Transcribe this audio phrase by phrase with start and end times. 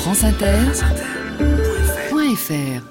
[0.00, 2.82] franceinter.fr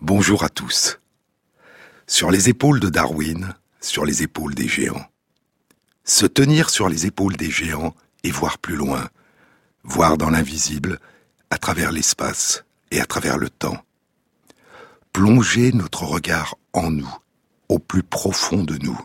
[0.00, 0.98] Bonjour à tous.
[2.08, 3.54] Sur les épaules de Darwin,
[3.84, 5.06] sur les épaules des géants.
[6.04, 9.08] Se tenir sur les épaules des géants et voir plus loin,
[9.84, 10.98] voir dans l'invisible,
[11.50, 13.78] à travers l'espace et à travers le temps.
[15.12, 17.14] Plonger notre regard en nous,
[17.68, 18.98] au plus profond de nous.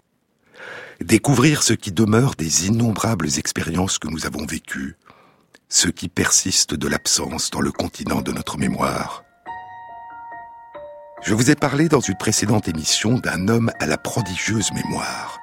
[1.02, 4.98] Découvrir ce qui demeure des innombrables expériences que nous avons vécues,
[5.70, 9.23] ce qui persiste de l'absence dans le continent de notre mémoire
[11.22, 15.40] je vous ai parlé dans une précédente émission d'un homme à la prodigieuse mémoire.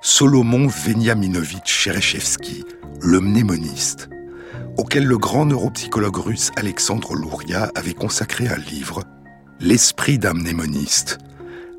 [0.00, 2.64] Solomon Veniaminovitch Cherechevski,
[3.00, 4.08] le mnémoniste,
[4.78, 9.02] auquel le grand neuropsychologue russe Alexandre Louria avait consacré un livre,
[9.62, 11.18] L'esprit d'un mnémoniste,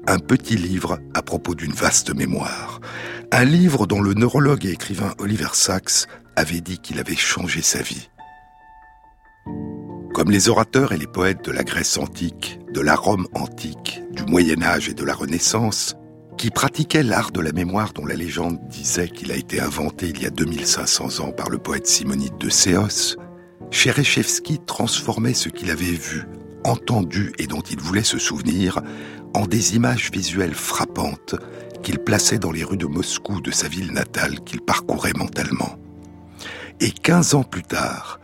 [0.06, 2.80] un petit livre à propos d'une vaste mémoire,
[3.32, 7.82] un livre dont le neurologue et écrivain Oliver Sacks avait dit qu'il avait changé sa
[7.82, 8.12] vie.
[10.14, 14.24] Comme les orateurs et les poètes de la Grèce antique, de la Rome antique, du
[14.24, 15.96] Moyen Âge et de la Renaissance,
[16.38, 20.22] qui pratiquaient l'art de la mémoire dont la légende disait qu'il a été inventé il
[20.22, 23.16] y a 2500 ans par le poète Simonide de Céos,
[23.72, 26.24] Cherechevski transformait ce qu'il avait vu,
[26.66, 28.82] entendu et dont il voulait se souvenir
[29.34, 31.36] en des images visuelles frappantes
[31.84, 35.78] qu'il plaçait dans les rues de Moscou de sa ville natale qu'il parcourait mentalement.
[36.82, 38.20] Et 15 ans plus tard,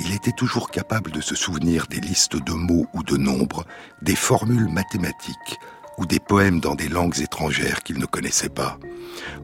[0.00, 3.64] il était toujours capable de se souvenir des listes de mots ou de nombres,
[4.02, 5.58] des formules mathématiques
[5.98, 8.78] ou des poèmes dans des langues étrangères qu'il ne connaissait pas.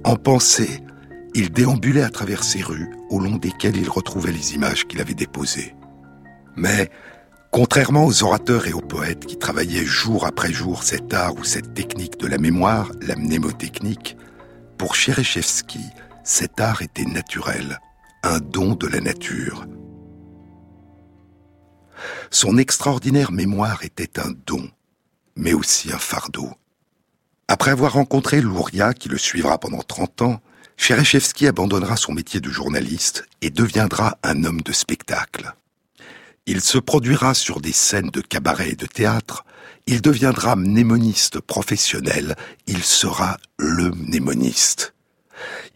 [0.04, 0.82] En pensée,
[1.34, 5.14] il déambulait à travers ces rues au long desquelles il retrouvait les images qu'il avait
[5.14, 5.74] déposées.
[6.54, 6.90] Mais,
[7.50, 11.74] contrairement aux orateurs et aux poètes qui travaillaient jour après jour cet art ou cette
[11.74, 14.16] technique de la mémoire, la mnémotechnique,
[14.78, 15.80] pour Cherechevski,
[16.22, 17.80] cet art était naturel,
[18.22, 19.66] un don de la nature,
[22.30, 24.68] son extraordinaire mémoire était un don,
[25.36, 26.50] mais aussi un fardeau.
[27.48, 30.40] Après avoir rencontré Louria, qui le suivra pendant 30 ans,
[30.76, 35.54] Cherechevski abandonnera son métier de journaliste et deviendra un homme de spectacle.
[36.46, 39.44] Il se produira sur des scènes de cabaret et de théâtre,
[39.86, 42.36] il deviendra mnémoniste professionnel,
[42.66, 44.94] il sera le mnémoniste.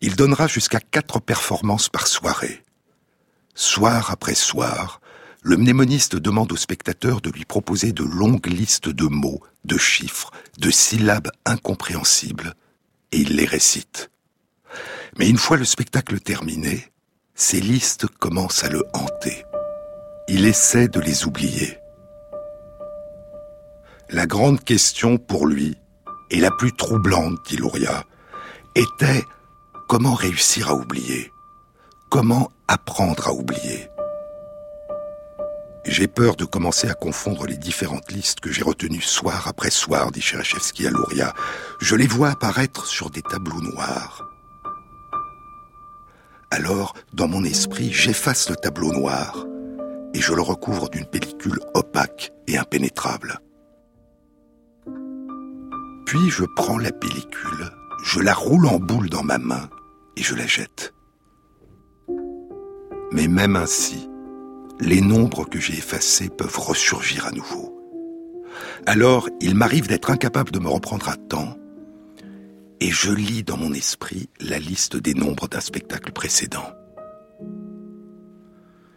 [0.01, 2.63] Il donnera jusqu'à quatre performances par soirée.
[3.55, 5.01] Soir après soir,
[5.49, 10.31] le mnémoniste demande au spectateur de lui proposer de longues listes de mots, de chiffres,
[10.59, 12.53] de syllabes incompréhensibles,
[13.13, 14.11] et il les récite.
[15.17, 16.93] Mais une fois le spectacle terminé,
[17.35, 19.43] ces listes commencent à le hanter.
[20.29, 21.79] Il essaie de les oublier.
[24.11, 25.79] La grande question pour lui,
[26.31, 28.05] et la plus troublante, dit Louria,
[28.75, 29.25] était
[29.89, 31.33] comment réussir à oublier?
[32.11, 33.89] Comment apprendre à oublier?
[35.91, 40.11] J'ai peur de commencer à confondre les différentes listes que j'ai retenues soir après soir,
[40.11, 41.33] dit Cherchevski à Louria.
[41.81, 44.29] Je les vois apparaître sur des tableaux noirs.
[46.51, 49.47] Alors, dans mon esprit, j'efface le tableau noir
[50.15, 53.39] et je le recouvre d'une pellicule opaque et impénétrable.
[56.07, 57.71] Puis je prends la pellicule,
[58.03, 59.69] je la roule en boule dans ma main
[60.17, 60.95] et je la jette.
[63.13, 64.09] Mais même ainsi,
[64.81, 67.75] les nombres que j'ai effacés peuvent ressurgir à nouveau.
[68.87, 71.57] Alors, il m'arrive d'être incapable de me reprendre à temps,
[72.81, 76.71] et je lis dans mon esprit la liste des nombres d'un spectacle précédent.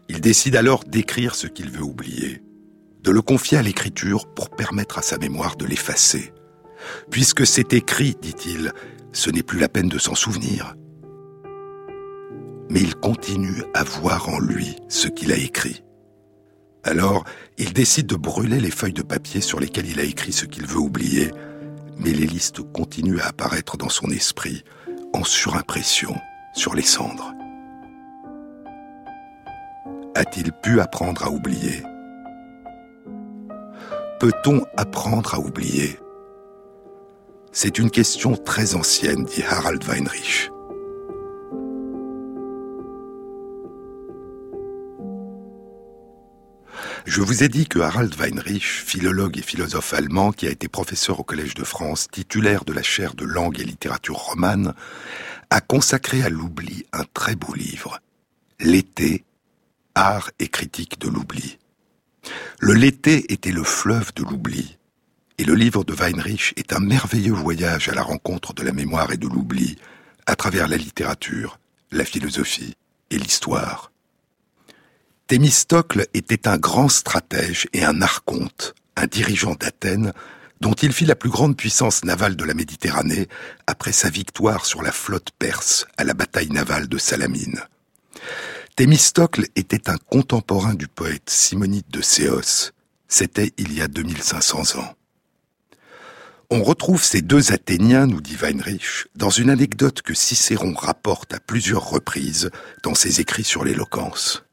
[0.08, 2.44] Il décide alors d'écrire ce qu'il veut oublier,
[3.02, 6.34] de le confier à l'écriture pour permettre à sa mémoire de l'effacer.
[7.09, 8.74] Puisque c'est écrit, dit-il,
[9.13, 10.75] ce n'est plus la peine de s'en souvenir
[12.71, 15.83] mais il continue à voir en lui ce qu'il a écrit.
[16.83, 17.25] Alors,
[17.57, 20.65] il décide de brûler les feuilles de papier sur lesquelles il a écrit ce qu'il
[20.65, 21.31] veut oublier,
[21.97, 24.63] mais les listes continuent à apparaître dans son esprit,
[25.13, 26.15] en surimpression,
[26.53, 27.33] sur les cendres.
[30.15, 31.83] A-t-il pu apprendre à oublier?
[34.21, 36.00] Peut-on apprendre à oublier?
[37.51, 40.50] C'est une question très ancienne, dit Harald Weinrich.
[47.06, 51.19] Je vous ai dit que Harald Weinrich, philologue et philosophe allemand qui a été professeur
[51.19, 54.74] au Collège de France, titulaire de la chaire de langue et littérature romane,
[55.50, 58.00] a consacré à l'oubli un très beau livre,
[58.59, 59.25] L'été,
[59.95, 61.57] art et critique de l'oubli.
[62.59, 64.77] Le L'été était le fleuve de l'oubli,
[65.39, 69.12] et le livre de Weinrich est un merveilleux voyage à la rencontre de la mémoire
[69.12, 69.77] et de l'oubli,
[70.27, 71.59] à travers la littérature,
[71.92, 72.75] la philosophie
[73.09, 73.91] et l'histoire.
[75.31, 80.12] Thémistocle était un grand stratège et un archonte, un dirigeant d'Athènes,
[80.60, 83.30] dont il fit la plus grande puissance navale de la Méditerranée
[83.66, 87.62] après sa victoire sur la flotte perse à la bataille navale de Salamine.
[88.75, 92.74] Thémistocle était un contemporain du poète Simonide de Céos.
[93.07, 94.95] C'était il y a 2500 ans.
[96.50, 101.39] On retrouve ces deux Athéniens, nous dit Weinrich, dans une anecdote que Cicéron rapporte à
[101.39, 102.51] plusieurs reprises
[102.83, 104.44] dans ses écrits sur l'éloquence.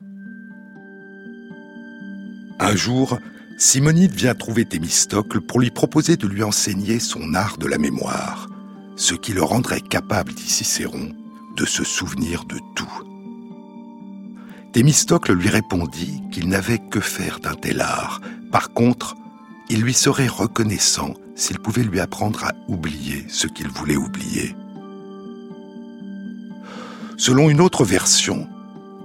[2.61, 3.19] Un jour,
[3.57, 8.49] Simonide vient trouver Thémistocle pour lui proposer de lui enseigner son art de la mémoire,
[8.97, 11.11] ce qui le rendrait capable, dit Cicéron,
[11.57, 13.03] de se souvenir de tout.
[14.73, 18.21] Thémistocle lui répondit qu'il n'avait que faire d'un tel art.
[18.53, 19.15] Par contre,
[19.71, 24.55] il lui serait reconnaissant s'il pouvait lui apprendre à oublier ce qu'il voulait oublier.
[27.17, 28.49] Selon une autre version,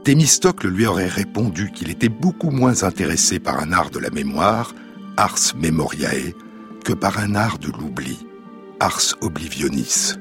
[0.04, 4.76] Thémistocle lui aurait répondu qu'il était beaucoup moins intéressé par un art de la mémoire,
[5.16, 6.34] ars memoriae,
[6.84, 8.28] que par un art de l'oubli,
[8.82, 10.16] ars oblivionis.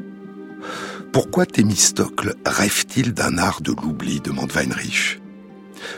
[1.12, 5.20] Pourquoi Thémistocle rêve-t-il d'un art de l'oubli demande Weinrich.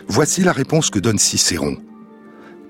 [0.08, 1.76] Voici la réponse que donne Cicéron.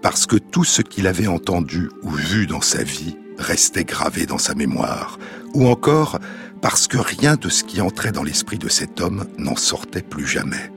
[0.03, 4.39] Parce que tout ce qu'il avait entendu ou vu dans sa vie restait gravé dans
[4.39, 5.21] sa mémoire,
[5.55, 6.19] ou encore
[6.61, 10.27] parce que rien de ce qui entrait dans l'esprit de cet homme n'en sortait plus
[10.27, 10.74] jamais.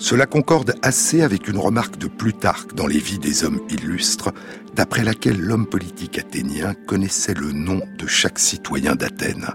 [0.00, 4.32] Cela concorde assez avec une remarque de Plutarque dans les vies des hommes illustres,
[4.74, 9.50] d'après laquelle l'homme politique athénien connaissait le nom de chaque citoyen d'Athènes.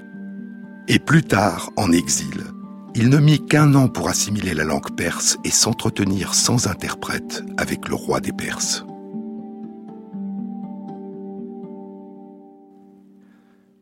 [0.88, 2.44] Et plus tard, en exil,
[2.94, 7.88] il ne mit qu'un an pour assimiler la langue perse et s'entretenir sans interprète avec
[7.88, 8.86] le roi des Perses.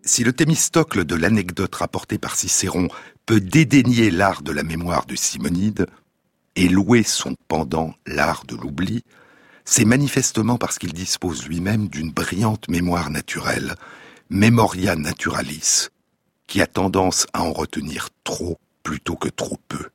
[0.06, 2.88] Si le Thémistocle de l'anecdote rapportée par Cicéron
[3.25, 5.88] peut dédaigner l'art de la mémoire de Simonide,
[6.55, 9.03] et louer son pendant, l'art de l'oubli,
[9.65, 13.75] c'est manifestement parce qu'il dispose lui-même d'une brillante mémoire naturelle,
[14.29, 15.89] memoria naturalis,
[16.47, 19.89] qui a tendance à en retenir trop plutôt que trop peu.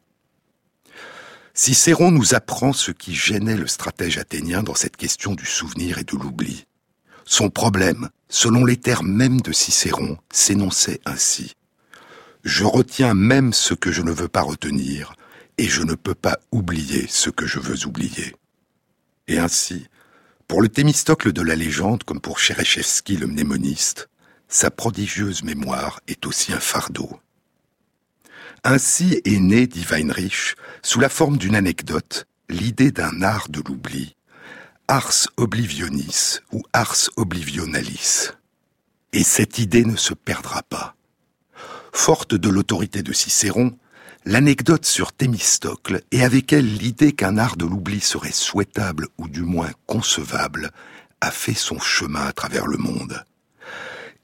[1.54, 6.04] Cicéron nous apprend ce qui gênait le stratège athénien dans cette question du souvenir et
[6.04, 6.66] de l'oubli.
[7.24, 11.56] Son problème, selon les termes mêmes de Cicéron, s'énonçait ainsi.
[12.44, 15.14] Je retiens même ce que je ne veux pas retenir,
[15.58, 18.34] et je ne peux pas oublier ce que je veux oublier.
[19.26, 19.88] Et ainsi,
[20.46, 24.08] pour le Thémistocle de la légende comme pour Cherechevski le mnémoniste,
[24.48, 27.20] sa prodigieuse mémoire est aussi un fardeau.
[28.64, 34.16] Ainsi est né, dit Weinrich, sous la forme d'une anecdote, l'idée d'un art de l'oubli,
[34.88, 38.30] ars oblivionis ou ars oblivionalis.
[39.12, 40.96] Et cette idée ne se perdra pas.
[41.92, 43.76] Forte de l'autorité de Cicéron,
[44.24, 49.42] l'anecdote sur Thémistocle et avec elle l'idée qu'un art de l'oubli serait souhaitable ou du
[49.42, 50.70] moins concevable
[51.20, 53.24] a fait son chemin à travers le monde.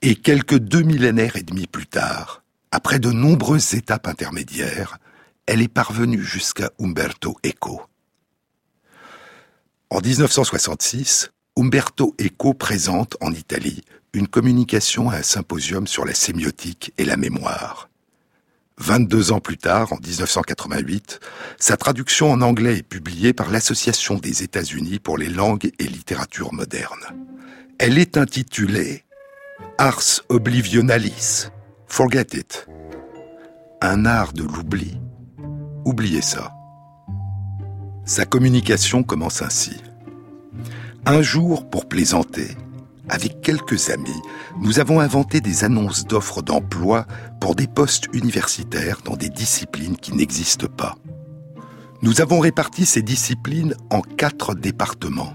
[0.02, 4.98] Et quelques deux millénaires et demi plus tard, après de nombreuses étapes intermédiaires,
[5.46, 7.82] elle est parvenue jusqu'à Umberto Eco.
[9.90, 13.82] En 1966, Umberto Eco présente en Italie
[14.12, 17.88] une communication à un symposium sur la sémiotique et la mémoire.
[18.78, 21.20] 22 ans plus tard, en 1988,
[21.58, 26.52] sa traduction en anglais est publiée par l'Association des États-Unis pour les langues et littératures
[26.52, 27.06] modernes.
[27.78, 29.04] Elle est intitulée
[29.78, 31.48] Ars Oblivionalis.
[31.86, 32.66] Forget it.
[33.80, 34.98] Un art de l'oubli.
[35.84, 36.52] Oubliez ça.
[38.04, 39.76] Sa communication commence ainsi.
[41.06, 42.56] Un jour, pour plaisanter,
[43.08, 44.22] avec quelques amis,
[44.60, 47.06] nous avons inventé des annonces d'offres d'emploi
[47.40, 50.96] pour des postes universitaires dans des disciplines qui n'existent pas.
[52.02, 55.34] Nous avons réparti ces disciplines en quatre départements.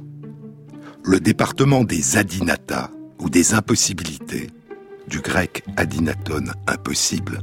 [1.04, 4.50] Le département des adinata, ou des impossibilités,
[5.08, 7.42] du grec adinaton, impossible,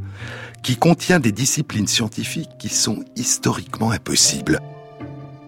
[0.63, 4.61] qui contient des disciplines scientifiques qui sont historiquement impossibles,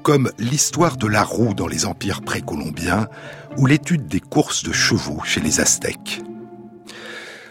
[0.02, 3.08] comme l'histoire de la roue dans les empires précolombiens
[3.58, 6.22] ou l'étude des courses de chevaux chez les Aztèques.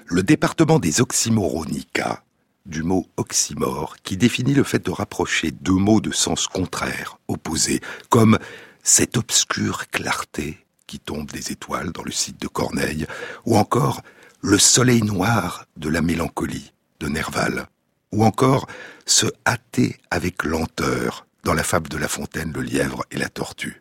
[0.05, 2.23] Le département des oxymoronica,
[2.65, 7.81] du mot oxymore, qui définit le fait de rapprocher deux mots de sens contraires, opposés,
[8.07, 8.39] comme
[8.83, 13.05] cette obscure clarté qui tombe des étoiles dans le site de Corneille,
[13.45, 14.01] ou encore
[14.39, 16.71] le soleil noir de la mélancolie
[17.01, 17.67] de Nerval,
[18.13, 18.67] ou encore
[19.05, 23.77] se hâter avec lenteur dans la fable de La Fontaine, le lièvre et la tortue.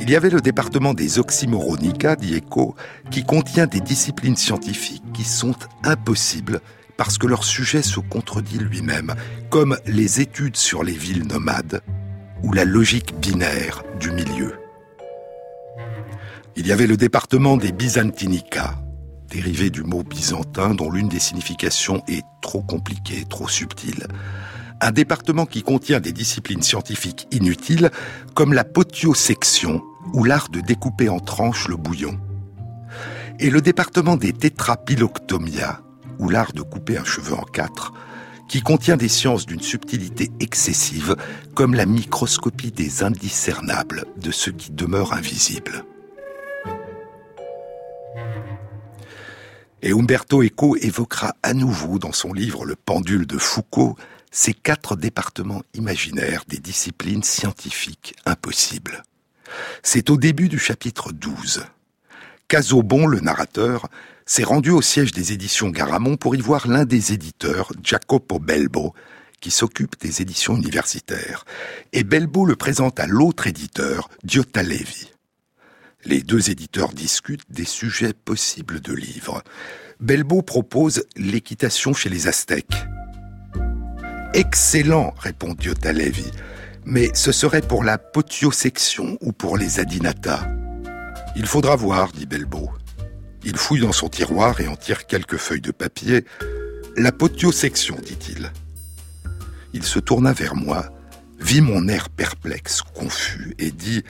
[0.00, 2.76] Il y avait le département des oxymoronica, dit Eco,
[3.10, 6.60] qui contient des disciplines scientifiques qui sont impossibles
[6.96, 9.14] parce que leur sujet se contredit lui-même,
[9.50, 11.80] comme les études sur les villes nomades
[12.42, 14.54] ou la logique binaire du milieu.
[16.56, 18.74] Il y avait le département des byzantinica,
[19.30, 24.06] dérivé du mot byzantin dont l'une des significations est trop compliquée, trop subtile.
[24.80, 27.90] Un département qui contient des disciplines scientifiques inutiles
[28.34, 29.82] comme la potiosection
[30.12, 32.18] ou l'art de découper en tranches le bouillon.
[33.40, 35.80] Et le département des tétrapiloctomia,
[36.18, 37.92] ou l'art de couper un cheveu en quatre,
[38.48, 41.16] qui contient des sciences d'une subtilité excessive,
[41.54, 45.84] comme la microscopie des indiscernables, de ce qui demeure invisible.
[49.82, 53.96] Et Umberto Eco évoquera à nouveau dans son livre Le pendule de Foucault
[54.30, 59.02] ces quatre départements imaginaires des disciplines scientifiques impossibles.
[59.82, 61.64] C'est au début du chapitre 12.
[62.48, 63.88] Casobon, le narrateur,
[64.26, 68.94] s'est rendu au siège des éditions Garamond pour y voir l'un des éditeurs, Jacopo Belbo,
[69.40, 71.44] qui s'occupe des éditions universitaires.
[71.92, 75.12] Et Belbo le présente à l'autre éditeur, Diotta Levi.
[76.04, 79.42] Les deux éditeurs discutent des sujets possibles de livres.
[80.00, 82.86] Belbo propose l'équitation chez les Aztèques.
[84.34, 86.30] Excellent, répond Diotta Levi
[86.88, 90.48] mais ce serait pour la potiosection ou pour les adinata?
[91.36, 92.70] Il faudra voir, dit Belbo.
[93.44, 96.24] Il fouille dans son tiroir et en tire quelques feuilles de papier.
[96.96, 98.50] La potiosection, dit-il.
[99.74, 100.86] Il se tourna vers moi,
[101.38, 104.02] vit mon air perplexe, confus, et dit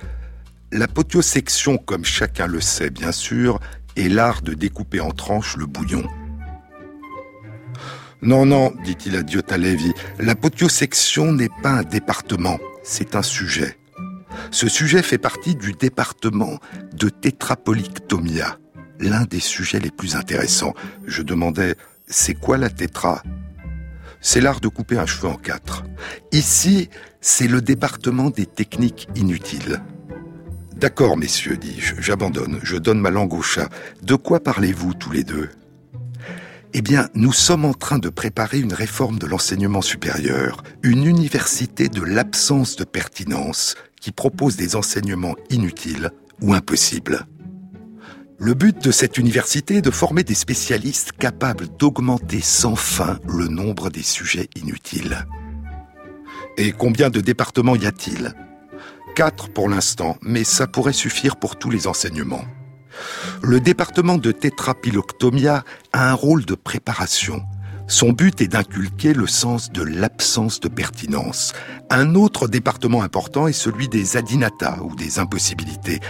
[0.70, 3.58] La potiosection, comme chacun le sait bien sûr,
[3.96, 6.08] est l'art de découper en tranches le bouillon.
[8.20, 13.78] Non, non, dit-il à Diotalevi, la potiosection n'est pas un département, c'est un sujet.
[14.50, 16.58] Ce sujet fait partie du département
[16.92, 18.58] de tétrapolictomia,
[18.98, 20.74] l'un des sujets les plus intéressants.
[21.06, 21.76] Je demandais,
[22.08, 23.22] c'est quoi la tétra?
[24.20, 25.84] C'est l'art de couper un cheveu en quatre.
[26.32, 26.88] Ici,
[27.20, 29.80] c'est le département des techniques inutiles.
[30.76, 33.68] D'accord, messieurs, dis-je, j'abandonne, je donne ma langue au chat.
[34.02, 35.50] De quoi parlez-vous tous les deux?
[36.74, 41.88] Eh bien, nous sommes en train de préparer une réforme de l'enseignement supérieur, une université
[41.88, 46.10] de l'absence de pertinence qui propose des enseignements inutiles
[46.40, 47.26] ou impossibles.
[48.38, 53.48] Le but de cette université est de former des spécialistes capables d'augmenter sans fin le
[53.48, 55.26] nombre des sujets inutiles.
[56.56, 58.34] Et combien de départements y a-t-il?
[59.16, 62.44] Quatre pour l'instant, mais ça pourrait suffire pour tous les enseignements.
[63.42, 67.42] Le département de tétrapiloctomia a un rôle de préparation.
[67.86, 71.54] Son but est d'inculquer le sens de l'absence de pertinence.
[71.88, 76.00] Un autre département important est celui des adinata ou des impossibilités.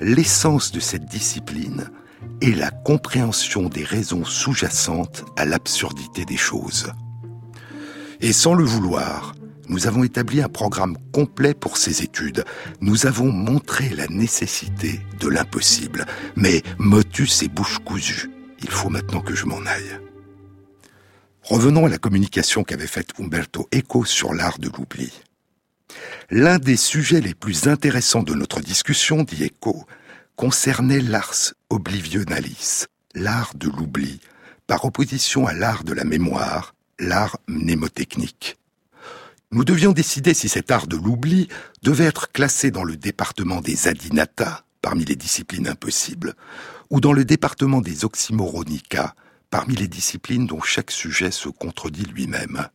[0.00, 1.90] L'essence de cette discipline
[2.40, 6.92] est la compréhension des raisons sous-jacentes à l'absurdité des choses.
[8.20, 9.34] Et sans le vouloir,
[9.68, 12.44] nous avons établi un programme complet pour ces études.
[12.80, 16.06] Nous avons montré la nécessité de l'impossible.
[16.36, 18.30] Mais motus et bouche cousue.
[18.60, 20.00] Il faut maintenant que je m'en aille.
[21.42, 25.12] Revenons à la communication qu'avait faite Umberto Eco sur l'art de l'oubli.
[26.30, 29.86] L'un des sujets les plus intéressants de notre discussion, dit Eco,
[30.36, 32.84] concernait l'ars oblivionalis,
[33.14, 34.20] l'art de l'oubli,
[34.66, 38.58] par opposition à l'art de la mémoire, l'art mnémotechnique.
[39.50, 41.48] Nous devions décider si cet art de l'oubli
[41.82, 46.34] devait être classé dans le département des adinata, parmi les disciplines impossibles,
[46.90, 49.14] ou dans le département des oxymoronica,
[49.48, 52.68] parmi les disciplines dont chaque sujet se contredit lui-même.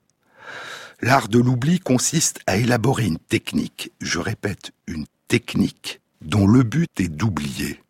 [0.99, 6.89] L'art de l'oubli consiste à élaborer une technique, je répète, une technique, dont le but
[6.99, 7.82] est d'oublier.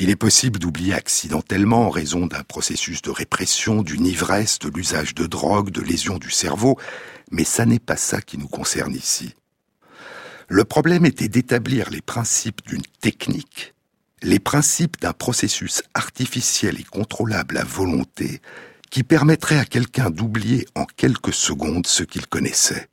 [0.00, 5.12] Il est possible d'oublier accidentellement en raison d'un processus de répression, d'une ivresse, de l'usage
[5.12, 6.78] de drogue, de lésions du cerveau,
[7.32, 9.34] mais ça n'est pas ça qui nous concerne ici.
[10.46, 13.74] Le problème était d'établir les principes d'une technique,
[14.22, 18.40] les principes d'un processus artificiel et contrôlable à volonté
[18.90, 22.88] qui permettrait à quelqu'un d'oublier en quelques secondes ce qu'il connaissait.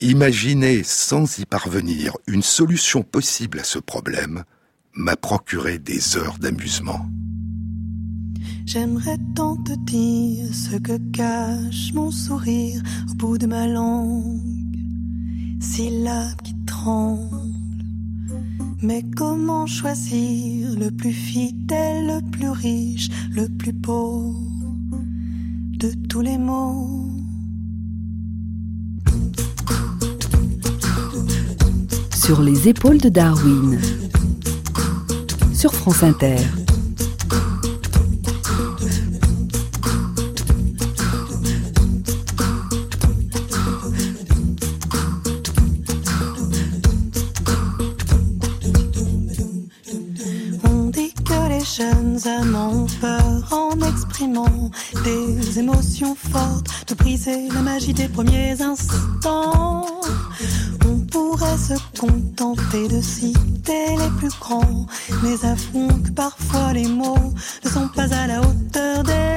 [0.00, 4.44] Imaginer sans y parvenir une solution possible à ce problème
[4.96, 7.06] m'a procuré des heures d'amusement.
[8.64, 14.40] J'aimerais tant te dire ce que cache mon sourire au bout de ma langue.
[15.60, 17.54] syllabes qui tremblent.
[18.82, 24.34] Mais comment choisir le plus fidèle, le plus riche, le plus beau
[25.78, 27.10] de tous les mots?
[32.14, 33.78] Sur les épaules de Darwin,
[35.56, 36.36] sur France Inter.
[55.04, 59.86] des émotions fortes, de briser la magie des premiers instants.
[60.84, 64.86] On pourrait se contenter de citer les plus grands,
[65.22, 67.32] mais avouons que parfois les mots
[67.64, 69.36] ne sont pas à la hauteur des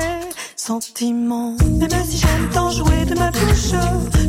[0.55, 1.55] sentiments.
[1.79, 3.71] Même si j'aime tant jouer de ma bouche,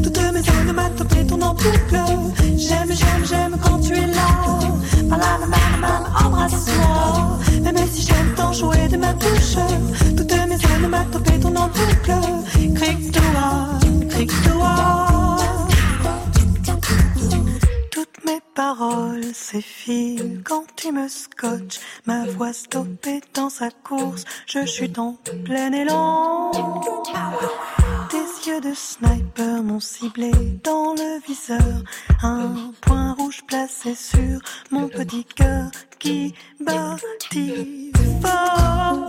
[0.02, 2.19] toutes mes onomatopées tournent en boucle.
[22.06, 26.50] Ma voix stoppée dans sa course, je suis en plein élan.
[28.10, 30.30] Des yeux de sniper m'ont ciblé
[30.62, 31.82] dans le viseur.
[32.22, 34.40] Un point rouge placé sur
[34.70, 39.08] mon petit cœur qui bâtit fort.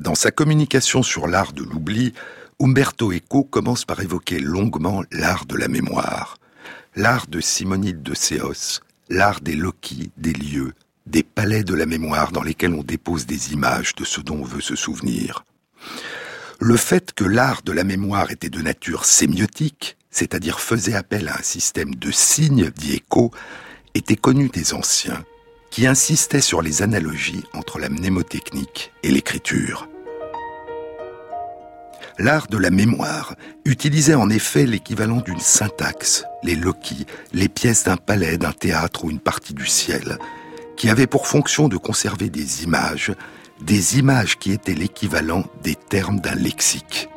[0.00, 2.12] Dans sa communication sur l'art de l'oubli,
[2.60, 6.38] Umberto Eco commence par évoquer longuement l'art de la mémoire,
[6.96, 10.72] l'art de Simonide de Céos, l'art des loquis, des lieux,
[11.06, 14.44] des palais de la mémoire dans lesquels on dépose des images de ce dont on
[14.44, 15.44] veut se souvenir.
[16.60, 21.38] Le fait que l'art de la mémoire était de nature sémiotique, c'est-à-dire faisait appel à
[21.38, 23.32] un système de signes, dit Eco,
[23.94, 25.24] était connu des anciens,
[25.72, 29.88] qui insistaient sur les analogies entre la mnémotechnique et l'écriture.
[32.18, 37.96] L'art de la mémoire utilisait en effet l'équivalent d'une syntaxe, les loquis, les pièces d'un
[37.96, 40.18] palais, d'un théâtre ou une partie du ciel,
[40.76, 43.14] qui avait pour fonction de conserver des images,
[43.62, 47.08] des images qui étaient l'équivalent des termes d'un lexique.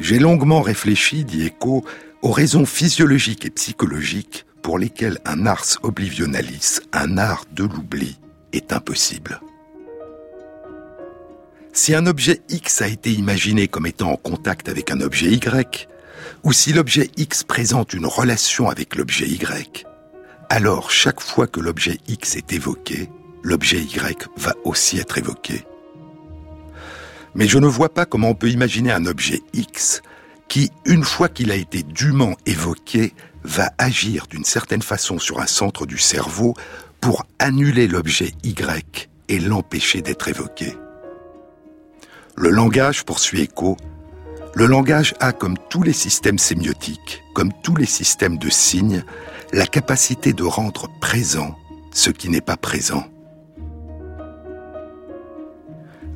[0.00, 1.84] J'ai longuement réfléchi, dit Echo,
[2.20, 8.18] aux raisons physiologiques et psychologiques pour lesquelles un ars oblivionalis, un art de l'oubli,
[8.52, 9.40] est impossible.
[11.72, 15.88] Si un objet X a été imaginé comme étant en contact avec un objet Y,
[16.42, 19.86] ou si l'objet X présente une relation avec l'objet Y,
[20.48, 23.08] alors chaque fois que l'objet X est évoqué,
[23.44, 25.64] l'objet Y va aussi être évoqué.
[27.36, 30.02] Mais je ne vois pas comment on peut imaginer un objet X
[30.48, 33.14] qui, une fois qu'il a été dûment évoqué,
[33.46, 36.54] va agir d'une certaine façon sur un centre du cerveau
[37.00, 40.76] pour annuler l'objet Y et l'empêcher d'être évoqué.
[42.36, 43.76] Le langage, poursuit Echo,
[44.54, 49.04] le langage a, comme tous les systèmes sémiotiques, comme tous les systèmes de signes,
[49.52, 51.56] la capacité de rendre présent
[51.92, 53.04] ce qui n'est pas présent.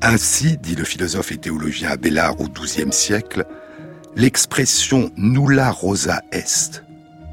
[0.02, 3.46] Ainsi, dit le philosophe et théologien Abélard au XIIe siècle,
[4.16, 6.82] l'expression nulla rosa est,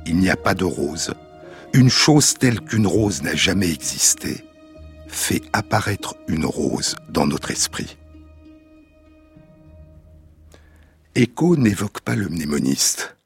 [0.08, 1.14] il n'y a pas de rose,
[1.74, 4.46] une chose telle qu'une rose n'a jamais existé,
[5.08, 7.98] fait apparaître une rose dans notre esprit.
[11.16, 13.18] Écho n'évoque pas le mnémoniste,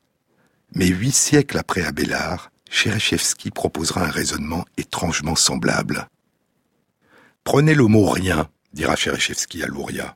[0.73, 6.07] mais huit siècles après Abélard, Cherechevski proposera un raisonnement étrangement semblable.
[7.43, 10.15] Prenez le mot rien dira Cherechevski à Louria.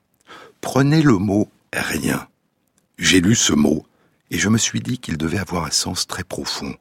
[0.62, 2.28] Prenez le mot rien.
[2.98, 3.86] J'ai lu ce mot
[4.36, 6.76] et je me suis dit qu'il devait avoir un sens très profond.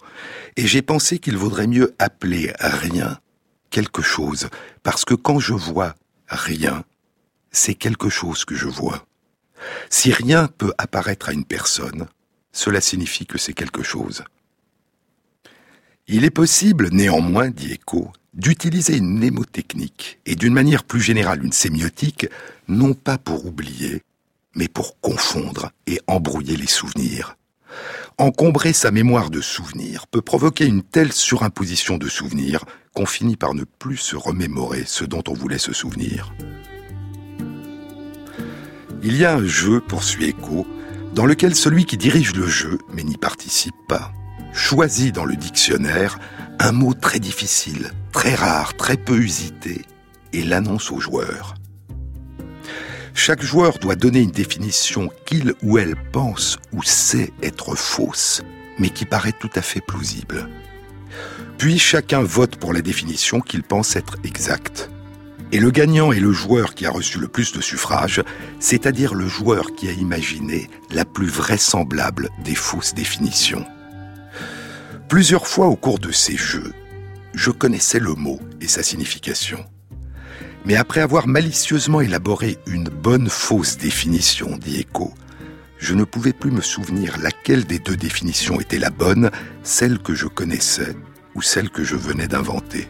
[0.57, 3.21] Et j'ai pensé qu'il vaudrait mieux appeler rien
[3.71, 4.49] quelque chose,
[4.83, 5.95] parce que quand je vois
[6.27, 6.83] rien,
[7.53, 9.07] c'est quelque chose que je vois.
[9.88, 12.09] Si rien peut apparaître à une personne,
[12.51, 14.25] cela signifie que c'est quelque chose.
[16.09, 21.53] Il est possible, néanmoins, dit Echo, d'utiliser une mnémotechnique et d'une manière plus générale une
[21.53, 22.27] sémiotique,
[22.67, 24.03] non pas pour oublier,
[24.57, 27.37] mais pour confondre et embrouiller les souvenirs.
[28.16, 33.55] Encombrer sa mémoire de souvenirs peut provoquer une telle surimposition de souvenirs qu'on finit par
[33.55, 36.33] ne plus se remémorer ce dont on voulait se souvenir.
[39.03, 40.64] Il y a un jeu, poursuit Echo,
[41.12, 44.12] dans lequel celui qui dirige le jeu, mais n'y participe pas,
[44.53, 46.20] choisit dans le dictionnaire
[46.61, 49.83] un mot très difficile, très rare, très peu usité,
[50.33, 51.57] et l'annonce au joueur.
[53.16, 58.42] Chaque joueur doit donner une définition qu'il ou elle pense ou sait être fausse,
[58.79, 60.48] mais qui paraît tout à fait plausible.
[61.57, 64.90] Puis chacun vote pour la définition qu'il pense être exacte.
[65.53, 68.22] Et le gagnant est le joueur qui a reçu le plus de suffrages,
[68.59, 73.64] c'est-à-dire le joueur qui a imaginé la plus vraisemblable des fausses définitions.
[75.09, 76.72] Plusieurs fois au cours de ces jeux,
[77.35, 79.64] je connaissais le mot et sa signification.
[80.64, 85.12] Mais après avoir malicieusement élaboré une bonne fausse définition, dit Echo,
[85.79, 89.31] je ne pouvais plus me souvenir laquelle des deux définitions était la bonne,
[89.62, 90.96] celle que je connaissais
[91.35, 92.88] ou celle que je venais d'inventer.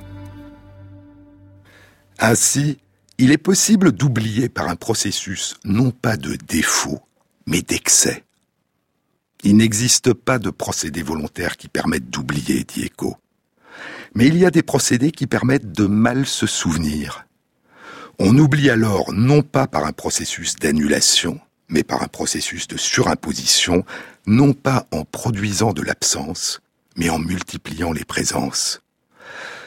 [2.21, 2.79] Ainsi,
[3.19, 7.01] il est possible d'oublier par un processus non pas de défaut,
[7.47, 8.23] mais d'excès.
[9.43, 13.17] Il n'existe pas de procédé volontaire qui permette d'oublier, dit Echo.
[14.15, 17.27] Mais il y a des procédés qui permettent de mal se souvenir,
[18.19, 23.85] on oublie alors non pas par un processus d'annulation, mais par un processus de surimposition,
[24.27, 26.61] non pas en produisant de l'absence,
[26.97, 28.81] mais en multipliant les présences.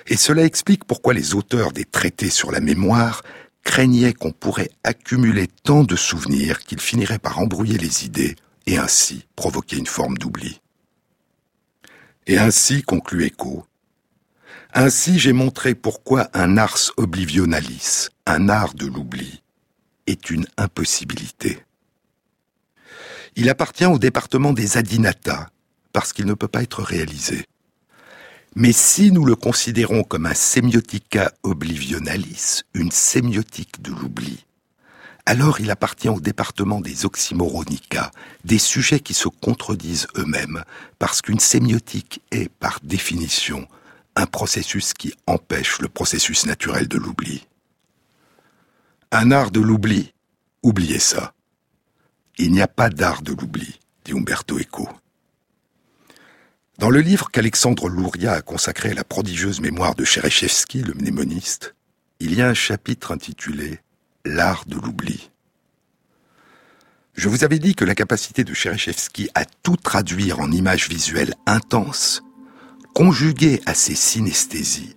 [0.08, 3.24] Et cela explique pourquoi les auteurs des traités sur la mémoire
[3.64, 9.26] craignaient qu'on pourrait accumuler tant de souvenirs qu'ils finiraient par embrouiller les idées et ainsi
[9.36, 10.62] provoquer une forme d'oubli.
[12.28, 13.66] Et ainsi, conclut Echo,
[14.78, 19.42] ainsi j'ai montré pourquoi un ars oblivionalis, un art de l'oubli,
[20.06, 21.66] est une impossibilité.
[23.36, 25.50] Il appartient au département des adinata,
[25.94, 27.46] parce qu'il ne peut pas être réalisé.
[28.56, 34.46] Mais si nous le considérons comme un semiotica oblivionalis, une sémiotique de l'oubli,
[35.26, 38.12] alors il appartient au département des oxymoronica,
[38.46, 40.63] des sujets qui se contredisent eux-mêmes,
[41.00, 43.68] parce qu'une sémiotique est, par définition,
[44.18, 47.48] un processus qui empêche le processus naturel de l'oubli.
[49.12, 50.14] Un art de l'oubli
[50.64, 51.34] Oubliez ça.
[52.40, 54.90] Il n'y a pas d'art de l'oubli, dit Umberto Eco.
[56.80, 61.76] Dans le livre qu'Alexandre Louria a consacré à la prodigieuse mémoire de Cherechevski, le mnémoniste,
[62.20, 63.80] il y a un chapitre intitulé
[64.26, 65.30] L'art de l'oubli.
[67.14, 71.36] Je vous avais dit que la capacité de Cherechevski à tout traduire en images visuelles
[71.46, 72.24] intenses
[72.98, 74.96] conjugué à ses synesthésies,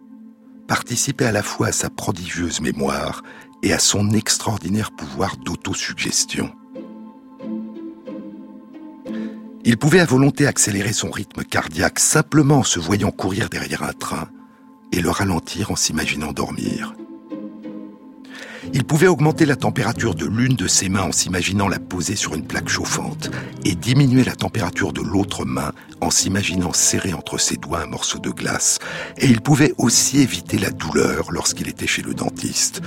[0.66, 3.22] participait à la fois à sa prodigieuse mémoire
[3.62, 6.50] et à son extraordinaire pouvoir d'autosuggestion.
[9.66, 13.92] Il pouvait à volonté accélérer son rythme cardiaque simplement en se voyant courir derrière un
[13.92, 14.30] train
[14.92, 16.94] et le ralentir en s'imaginant dormir.
[18.72, 22.34] Il pouvait augmenter la température de l'une de ses mains en s'imaginant la poser sur
[22.34, 23.30] une plaque chauffante
[23.64, 28.18] et diminuer la température de l'autre main en s'imaginant serrer entre ses doigts un morceau
[28.18, 28.78] de glace.
[29.18, 32.80] Et il pouvait aussi éviter la douleur lorsqu'il était chez le dentiste.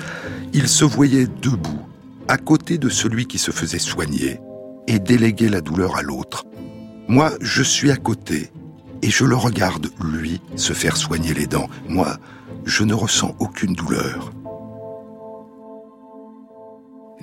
[0.53, 1.81] Il se voyait debout,
[2.27, 4.39] à côté de celui qui se faisait soigner,
[4.87, 6.45] et déléguait la douleur à l'autre.
[7.07, 8.51] Moi, je suis à côté,
[9.01, 11.69] et je le regarde, lui, se faire soigner les dents.
[11.87, 12.17] Moi,
[12.65, 14.31] je ne ressens aucune douleur.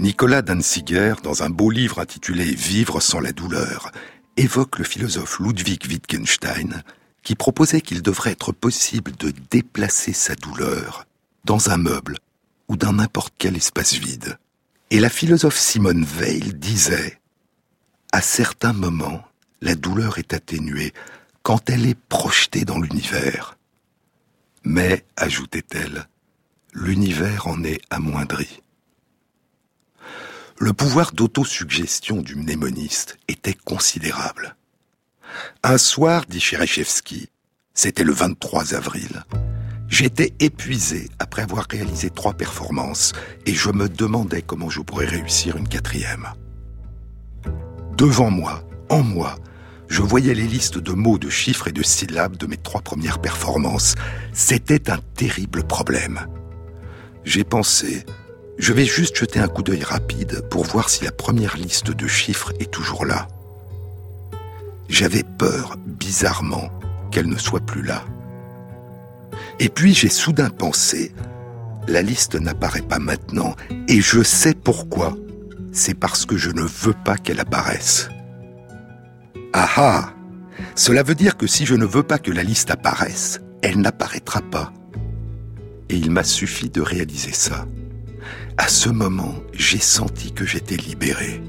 [0.01, 3.93] Nicolas Danziger, dans un beau livre intitulé Vivre sans la douleur,
[4.39, 6.83] évoque le philosophe Ludwig Wittgenstein,
[7.23, 11.05] qui proposait qu'il devrait être possible de déplacer sa douleur
[11.45, 12.17] dans un meuble
[12.69, 14.39] ou dans n'importe quel espace vide.
[14.91, 17.21] Et la philosophe Simone Weil disait
[18.11, 19.23] À certains moments,
[19.61, 20.95] la douleur est atténuée
[21.43, 23.59] quand elle est projetée dans l'univers.
[24.65, 26.09] Mais, ajoutait-elle,
[26.73, 28.63] l'univers en est amoindri.
[30.63, 34.57] Le pouvoir d'autosuggestion du mnémoniste était considérable.
[35.63, 37.31] Un soir, dit Cherechevski,
[37.73, 39.25] c'était le 23 avril,
[39.89, 43.13] J'étais épuisé après avoir réalisé trois performances
[43.45, 46.29] et je me demandais comment je pourrais réussir une quatrième.
[47.97, 49.37] Devant moi, en moi,
[49.89, 53.21] je voyais les listes de mots, de chiffres et de syllabes de mes trois premières
[53.21, 53.97] performances.
[54.33, 56.21] C'était un terrible problème.
[57.25, 58.07] J'ai pensé,
[58.61, 62.07] je vais juste jeter un coup d'œil rapide pour voir si la première liste de
[62.07, 63.27] chiffres est toujours là.
[64.91, 66.69] J'avais peur, bizarrement,
[67.11, 68.05] qu'elle ne soit plus là.
[69.61, 71.15] Et puis j'ai soudain pensé,
[71.89, 73.57] la liste n'apparaît pas maintenant,
[73.89, 75.17] et je sais pourquoi.
[75.73, 78.11] C'est parce que je ne veux pas qu'elle apparaisse.
[79.55, 80.13] Ah ah
[80.75, 84.43] Cela veut dire que si je ne veux pas que la liste apparaisse, elle n'apparaîtra
[84.43, 84.73] pas.
[85.89, 87.67] Et il m'a suffi de réaliser ça.
[88.57, 91.43] À ce moment, j'ai senti que j'étais libéré.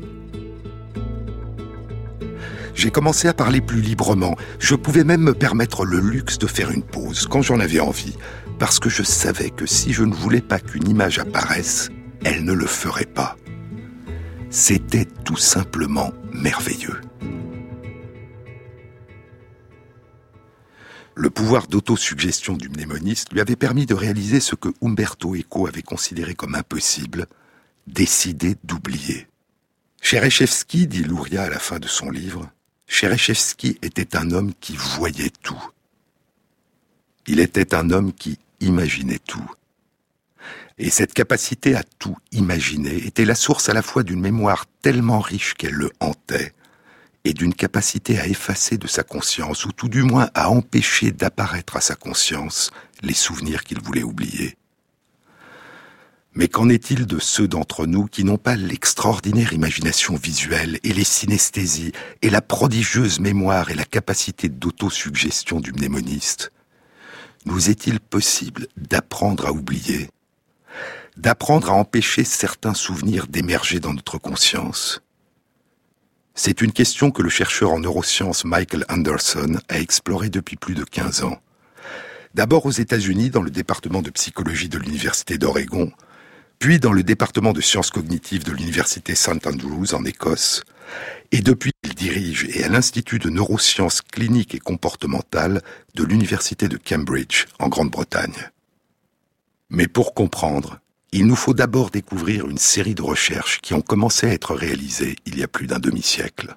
[2.74, 4.36] J'ai commencé à parler plus librement.
[4.60, 8.16] Je pouvais même me permettre le luxe de faire une pause quand j'en avais envie,
[8.60, 11.90] parce que je savais que si je ne voulais pas qu'une image apparaisse,
[12.24, 13.36] elle ne le ferait pas.
[14.50, 17.02] C'était tout simplement merveilleux.
[21.16, 25.82] Le pouvoir d'autosuggestion du mnémoniste lui avait permis de réaliser ce que Umberto Eco avait
[25.82, 27.28] considéré comme impossible,
[27.88, 29.28] décider d'oublier.
[30.02, 32.50] Cherechevski, dit Louria à la fin de son livre,
[32.88, 35.64] Cherechevski était un homme qui voyait tout.
[37.28, 39.50] Il était un homme qui imaginait tout.
[40.78, 45.20] Et cette capacité à tout imaginer était la source à la fois d'une mémoire tellement
[45.20, 46.54] riche qu'elle le hantait,
[47.24, 51.78] et d'une capacité à effacer de sa conscience, ou tout du moins à empêcher d'apparaître
[51.78, 52.72] à sa conscience
[53.04, 54.58] les souvenirs qu'il voulait oublier.
[56.34, 61.04] Mais qu'en est-il de ceux d'entre nous qui n'ont pas l'extraordinaire imagination visuelle et les
[61.04, 66.52] synesthésies et la prodigieuse mémoire et la capacité d'autosuggestion du mnémoniste?
[67.46, 70.10] Nous est-il possible d'apprendre à oublier
[71.18, 75.02] D'apprendre à empêcher certains souvenirs d'émerger dans notre conscience?
[76.34, 80.84] C'est une question que le chercheur en neurosciences Michael Anderson a explorée depuis plus de
[80.84, 81.40] 15 ans.
[82.34, 85.92] D'abord aux États-Unis, dans le département de psychologie de l'Université d'Oregon,
[86.60, 90.64] puis dans le département de sciences cognitives de l'Université St Andrews en Écosse,
[91.32, 95.62] et depuis il dirige et à l'Institut de neurosciences cliniques et comportementales
[95.96, 98.52] de l'Université de Cambridge en Grande-Bretagne.
[99.70, 100.81] Mais pour comprendre,
[101.12, 105.16] il nous faut d'abord découvrir une série de recherches qui ont commencé à être réalisées
[105.26, 106.56] il y a plus d'un demi-siècle.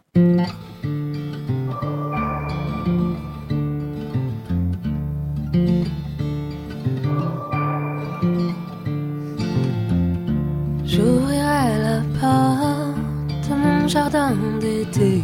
[13.94, 15.22] jardin d'été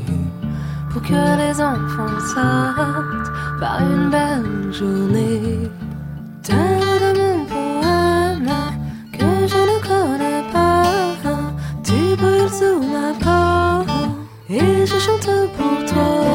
[0.90, 5.68] pour que les enfants sortent par une belle journée.
[6.48, 7.19] De
[12.62, 13.84] ma
[14.48, 16.30] et je chante pour toi.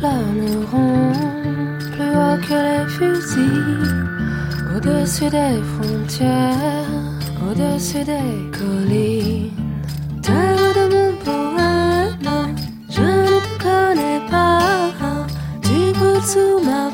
[0.00, 1.12] planeront
[1.92, 3.94] plus haut que les fusils,
[4.74, 6.86] au-dessus des frontières,
[7.48, 9.59] au-dessus des collines.
[16.32, 16.89] 素描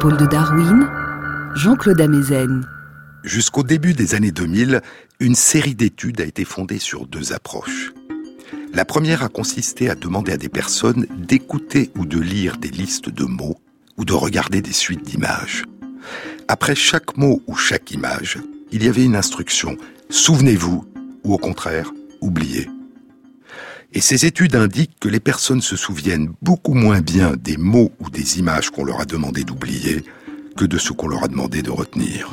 [0.00, 0.88] épaules de Darwin,
[1.56, 2.66] Jean-Claude Amezen.
[3.22, 4.80] Jusqu'au début des années 2000,
[5.18, 7.92] une série d'études a été fondée sur deux approches.
[8.72, 13.10] La première a consisté à demander à des personnes d'écouter ou de lire des listes
[13.10, 13.60] de mots
[13.98, 15.66] ou de regarder des suites d'images.
[16.48, 18.38] après chaque mot ou chaque image,
[18.72, 19.76] il y avait une instruction.
[20.08, 20.86] Souvenez-vous,
[21.24, 22.70] ou au contraire, oubliez.
[23.92, 28.08] Et ces études indiquent que les personnes se souviennent beaucoup moins bien des mots ou
[28.08, 30.04] des images qu'on leur a demandé d'oublier
[30.56, 32.30] que de ce qu'on leur a demandé de retenir.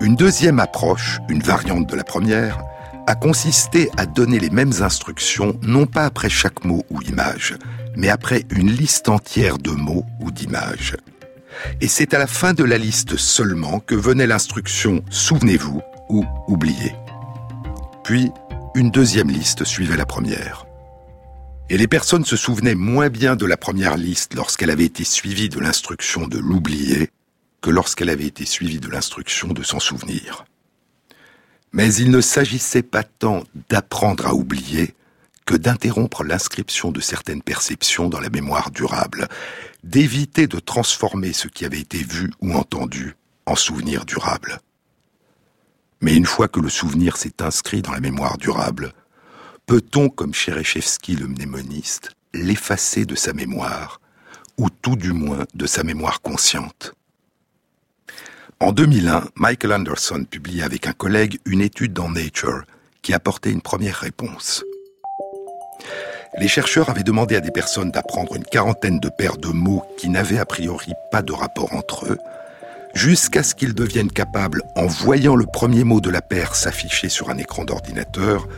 [0.00, 2.60] Une deuxième approche, une variante de la première,
[3.06, 7.56] a consisté à donner les mêmes instructions non pas après chaque mot ou image,
[7.96, 10.96] mais après une liste entière de mots ou d'images.
[11.80, 16.92] Et c'est à la fin de la liste seulement que venait l'instruction Souvenez-vous ou Oubliez.
[18.04, 18.30] Puis,
[18.74, 20.66] une deuxième liste suivait la première.
[21.70, 25.48] Et les personnes se souvenaient moins bien de la première liste lorsqu'elle avait été suivie
[25.48, 27.10] de l'instruction de l'oublier
[27.60, 30.44] que lorsqu'elle avait été suivie de l'instruction de s'en souvenir.
[31.72, 34.94] Mais il ne s'agissait pas tant d'apprendre à oublier
[35.46, 39.28] que d'interrompre l'inscription de certaines perceptions dans la mémoire durable,
[39.84, 44.60] d'éviter de transformer ce qui avait été vu ou entendu en souvenir durable.
[46.02, 48.92] Mais une fois que le souvenir s'est inscrit dans la mémoire durable,
[49.66, 54.00] peut-on, comme Cherechevski le mnémoniste, l'effacer de sa mémoire,
[54.58, 56.94] ou tout du moins de sa mémoire consciente?
[58.58, 62.64] En 2001, Michael Anderson publia avec un collègue une étude dans Nature
[63.02, 64.64] qui apportait une première réponse.
[66.38, 70.08] Les chercheurs avaient demandé à des personnes d'apprendre une quarantaine de paires de mots qui
[70.08, 72.18] n'avaient a priori pas de rapport entre eux,
[72.94, 77.30] jusqu'à ce qu'ils deviennent capables, en voyant le premier mot de la paire s'afficher sur
[77.30, 78.48] un écran d'ordinateur,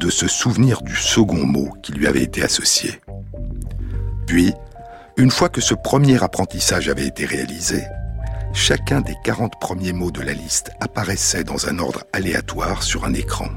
[0.00, 3.00] de se souvenir du second mot qui lui avait été associé.
[4.26, 4.52] Puis,
[5.16, 7.84] une fois que ce premier apprentissage avait été réalisé,
[8.54, 13.14] chacun des 40 premiers mots de la liste apparaissait dans un ordre aléatoire sur un
[13.14, 13.48] écran.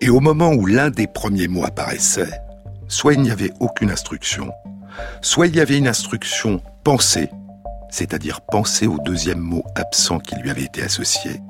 [0.00, 2.40] Et au moment où l'un des premiers mots apparaissait,
[2.88, 4.50] soit il n'y avait aucune instruction,
[5.22, 7.30] soit il y avait une instruction pensée,
[7.90, 11.40] c'est-à-dire penser au deuxième mot absent qui lui avait été associé,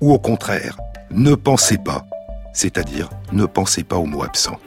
[0.00, 0.78] ou au contraire,
[1.10, 2.04] ne pensez pas,
[2.52, 4.58] c'est-à-dire ne pensez pas au mot absent.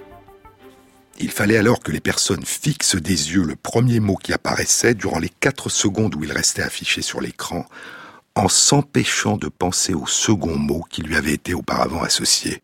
[1.19, 5.19] Il fallait alors que les personnes fixent des yeux le premier mot qui apparaissait durant
[5.19, 7.65] les quatre secondes où il restait affiché sur l'écran,
[8.35, 12.61] en s'empêchant de penser au second mot qui lui avait été auparavant associé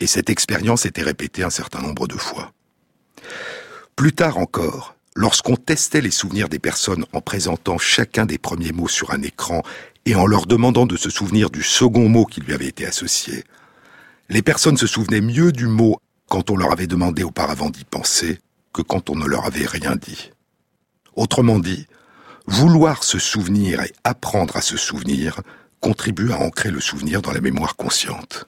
[0.00, 2.52] et cette expérience était répétée un certain nombre de fois.
[3.96, 8.86] Plus tard encore, lorsqu'on testait les souvenirs des personnes en présentant chacun des premiers mots
[8.86, 9.64] sur un écran
[10.06, 13.42] et en leur demandant de se souvenir du second mot qui lui avait été associé,
[14.28, 18.38] les personnes se souvenaient mieux du mot quand on leur avait demandé auparavant d'y penser
[18.72, 20.30] que quand on ne leur avait rien dit.
[21.16, 21.88] Autrement dit,
[22.46, 25.40] vouloir se souvenir et apprendre à se souvenir
[25.80, 28.46] contribue à ancrer le souvenir dans la mémoire consciente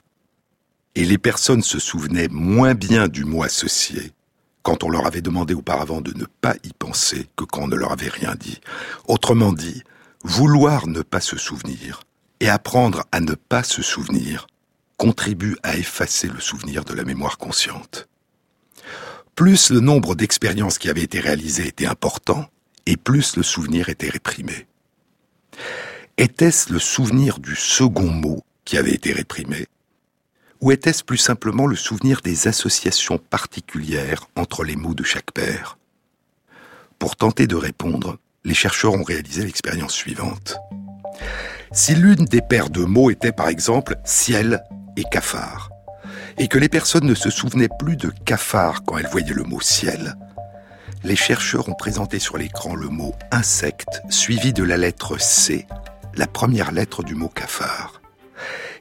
[0.95, 4.13] et les personnes se souvenaient moins bien du mot associé
[4.63, 7.77] quand on leur avait demandé auparavant de ne pas y penser que quand on ne
[7.77, 8.61] leur avait rien dit.
[9.07, 9.83] Autrement dit,
[10.23, 12.03] vouloir ne pas se souvenir
[12.41, 14.47] et apprendre à ne pas se souvenir
[14.97, 18.07] contribue à effacer le souvenir de la mémoire consciente.
[19.35, 22.45] Plus le nombre d'expériences qui avaient été réalisées était important,
[22.85, 24.67] et plus le souvenir était réprimé.
[26.19, 29.67] Était-ce le souvenir du second mot qui avait été réprimé?
[30.61, 35.79] Ou était-ce plus simplement le souvenir des associations particulières entre les mots de chaque paire?
[36.99, 40.57] Pour tenter de répondre, les chercheurs ont réalisé l'expérience suivante.
[41.73, 44.63] Si l'une des paires de mots était par exemple ciel
[44.97, 45.71] et cafard,
[46.39, 49.61] et que les personnes ne se souvenaient plus de cafard quand elles voyaient le mot
[49.61, 50.15] ciel,
[51.05, 55.67] les chercheurs ont présenté sur l'écran le mot insecte suivi de la lettre C,
[56.15, 58.00] la première lettre du mot cafard.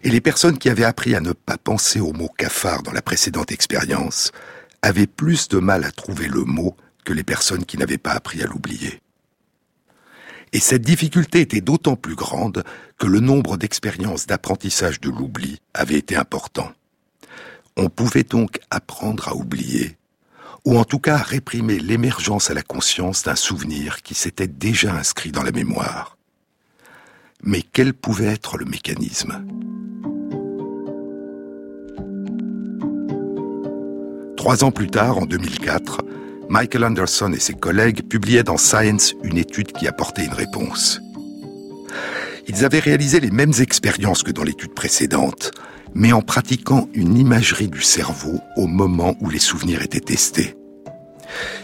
[0.03, 3.01] Et les personnes qui avaient appris à ne pas penser au mot cafard dans la
[3.01, 4.31] précédente expérience
[4.81, 8.41] avaient plus de mal à trouver le mot que les personnes qui n'avaient pas appris
[8.41, 9.01] à l'oublier.
[10.51, 12.63] Et cette difficulté était d'autant plus grande
[12.97, 16.71] que le nombre d'expériences d'apprentissage de l'oubli avait été important.
[17.77, 19.97] On pouvait donc apprendre à oublier,
[20.65, 25.31] ou en tout cas réprimer l'émergence à la conscience d'un souvenir qui s'était déjà inscrit
[25.31, 26.17] dans la mémoire.
[27.43, 29.45] Mais quel pouvait être le mécanisme?
[34.39, 36.01] Trois ans plus tard, en 2004,
[36.47, 41.01] Michael Anderson et ses collègues publiaient dans Science une étude qui apportait une réponse.
[42.47, 45.51] Ils avaient réalisé les mêmes expériences que dans l'étude précédente,
[45.93, 50.55] mais en pratiquant une imagerie du cerveau au moment où les souvenirs étaient testés.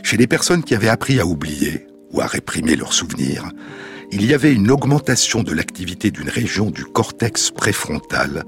[0.04, 3.46] Chez les personnes qui avaient appris à oublier ou à réprimer leurs souvenirs,
[4.12, 8.44] il y avait une augmentation de l'activité d'une région du cortex préfrontal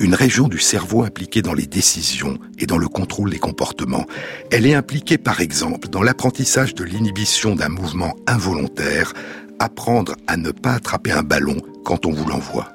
[0.00, 4.06] une région du cerveau impliquée dans les décisions et dans le contrôle des comportements.
[4.50, 9.12] Elle est impliquée par exemple dans l'apprentissage de l'inhibition d'un mouvement involontaire,
[9.58, 12.70] apprendre à ne pas attraper un ballon quand on vous l'envoie.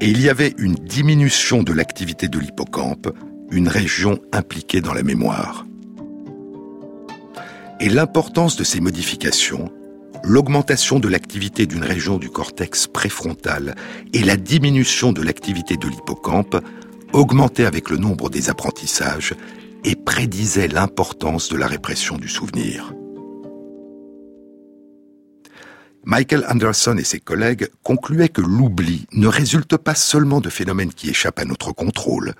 [0.00, 3.08] Et il y avait une diminution de l'activité de l'hippocampe,
[3.50, 5.66] une région impliquée dans la mémoire.
[7.80, 9.72] Et l'importance de ces modifications,
[10.26, 13.74] l'augmentation de l'activité d'une région du cortex préfrontal
[14.12, 16.56] et la diminution de l'activité de l'hippocampe
[17.12, 19.34] augmentaient avec le nombre des apprentissages
[19.84, 22.94] et prédisaient l'importance de la répression du souvenir.
[26.06, 31.08] Michael Anderson et ses collègues concluaient que l'oubli ne résulte pas seulement de phénomènes qui
[31.08, 32.34] échappent à notre contrôle,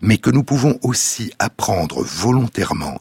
[0.00, 3.00] mais que nous pouvons aussi apprendre volontairement,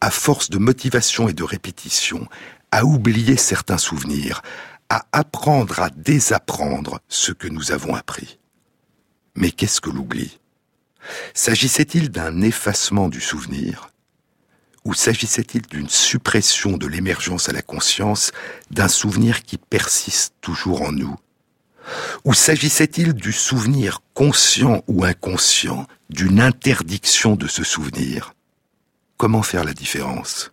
[0.00, 2.28] à force de motivation et de répétition,
[2.70, 4.42] à oublier certains souvenirs,
[4.88, 8.38] à apprendre à désapprendre ce que nous avons appris.
[9.34, 10.38] Mais qu'est-ce que l'oubli?
[11.34, 13.90] S'agissait-il d'un effacement du souvenir
[14.88, 18.32] ou s'agissait-il d'une suppression de l'émergence à la conscience
[18.70, 21.14] d'un souvenir qui persiste toujours en nous?
[22.24, 28.32] Ou s'agissait-il du souvenir conscient ou inconscient, d'une interdiction de ce souvenir?
[29.18, 30.52] Comment faire la différence?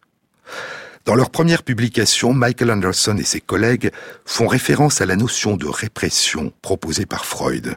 [1.06, 3.92] Dans leur première publication, Michael Anderson et ses collègues
[4.26, 7.76] font référence à la notion de répression proposée par Freud.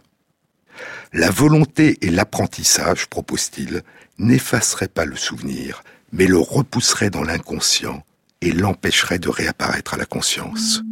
[1.13, 3.83] La volonté et l'apprentissage, propose-t-il,
[4.19, 8.03] n'effaceraient pas le souvenir, mais le repousserait dans l'inconscient
[8.41, 10.83] et l'empêcherait de réapparaître à la conscience.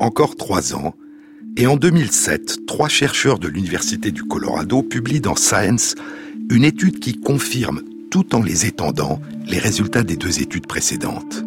[0.00, 0.94] Encore trois ans,
[1.56, 5.94] et en 2007, trois chercheurs de l'Université du Colorado publient dans Science
[6.50, 11.44] une étude qui confirme, tout en les étendant, les résultats des deux études précédentes.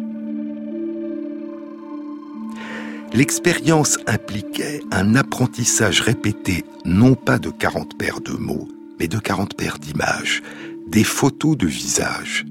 [3.12, 8.68] L'expérience impliquait un apprentissage répété non pas de 40 paires de mots,
[9.00, 10.42] mais de 40 paires d'images,
[10.86, 12.46] des photos de visage.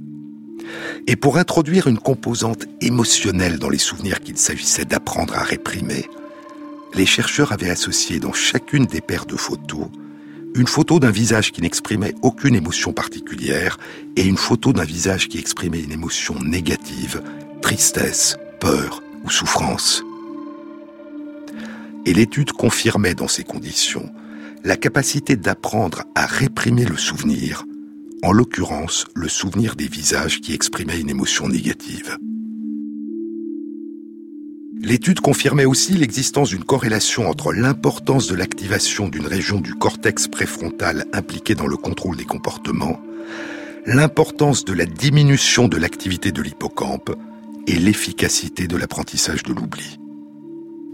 [1.07, 6.05] Et pour introduire une composante émotionnelle dans les souvenirs qu'il s'agissait d'apprendre à réprimer,
[6.93, 9.87] les chercheurs avaient associé dans chacune des paires de photos
[10.55, 13.77] une photo d'un visage qui n'exprimait aucune émotion particulière
[14.15, 17.21] et une photo d'un visage qui exprimait une émotion négative,
[17.61, 20.03] tristesse, peur ou souffrance.
[22.05, 24.09] Et l'étude confirmait dans ces conditions
[24.63, 27.65] la capacité d'apprendre à réprimer le souvenir
[28.21, 32.17] en l'occurrence le souvenir des visages qui exprimaient une émotion négative.
[34.81, 41.05] L'étude confirmait aussi l'existence d'une corrélation entre l'importance de l'activation d'une région du cortex préfrontal
[41.11, 43.01] impliquée dans le contrôle des comportements,
[43.85, 47.13] l'importance de la diminution de l'activité de l'hippocampe
[47.67, 49.99] et l'efficacité de l'apprentissage de l'oubli.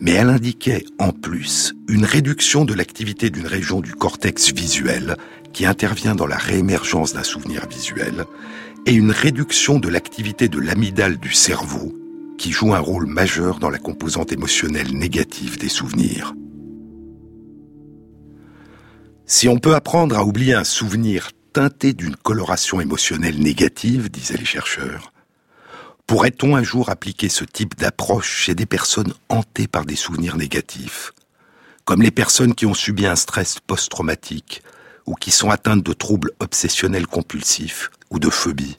[0.02, 5.16] Mais elle indiquait en plus une réduction de l'activité d'une région du cortex visuel
[5.54, 8.26] qui intervient dans la réémergence d'un souvenir visuel,
[8.88, 11.94] et une réduction de l'activité de l'amygdale du cerveau,
[12.38, 16.34] qui joue un rôle majeur dans la composante émotionnelle négative des souvenirs.
[19.26, 24.46] Si on peut apprendre à oublier un souvenir teinté d'une coloration émotionnelle négative, disaient les
[24.46, 25.14] chercheurs,
[26.06, 31.14] pourrait-on un jour appliquer ce type d'approche chez des personnes hantées par des souvenirs négatifs,
[31.84, 34.62] comme les personnes qui ont subi un stress post-traumatique
[35.06, 38.78] ou qui sont atteintes de troubles obsessionnels compulsifs ou de phobies?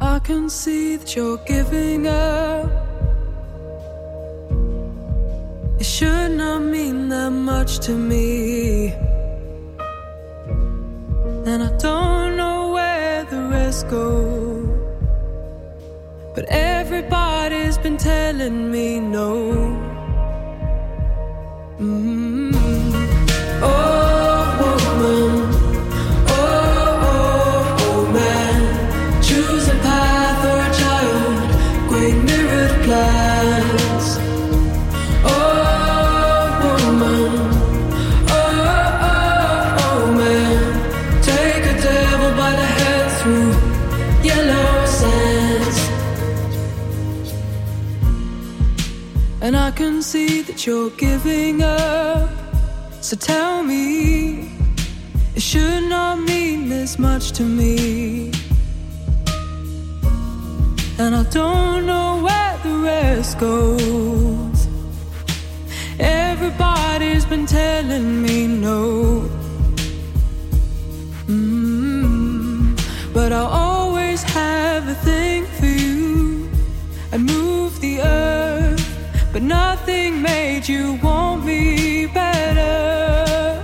[0.00, 2.70] I can see that you're giving up.
[5.80, 8.92] It should not mean that much to me.
[11.46, 14.10] And I don't know where the rest go.
[16.34, 19.34] But everybody's been telling me no.
[21.80, 22.25] Mm
[49.76, 52.30] can see that you're giving up.
[53.02, 54.50] So tell me,
[55.34, 58.32] it should not mean this much to me.
[60.98, 64.66] And I don't know where the rest goes.
[65.98, 69.28] Everybody's been telling me no.
[71.26, 72.76] Mm-hmm.
[73.12, 76.50] But I'll always have a thing for you.
[77.12, 78.45] I move the earth
[79.36, 83.62] but nothing made you want me better.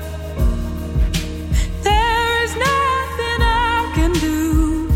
[1.82, 4.92] There is nothing I can do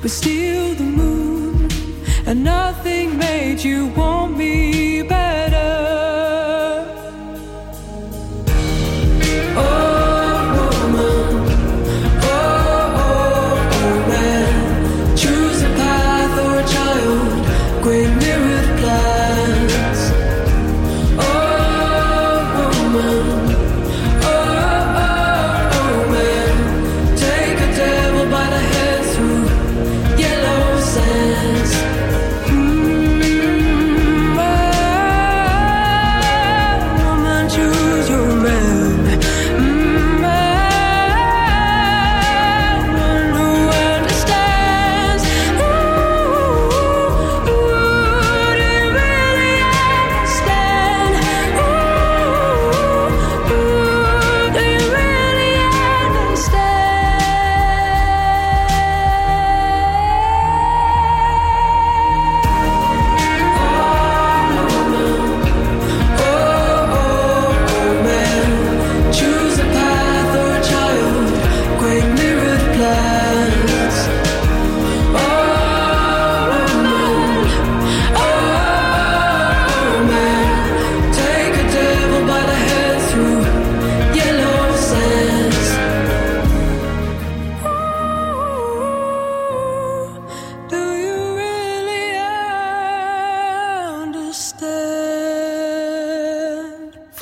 [0.00, 1.68] but steal the moon,
[2.26, 4.19] and nothing made you want.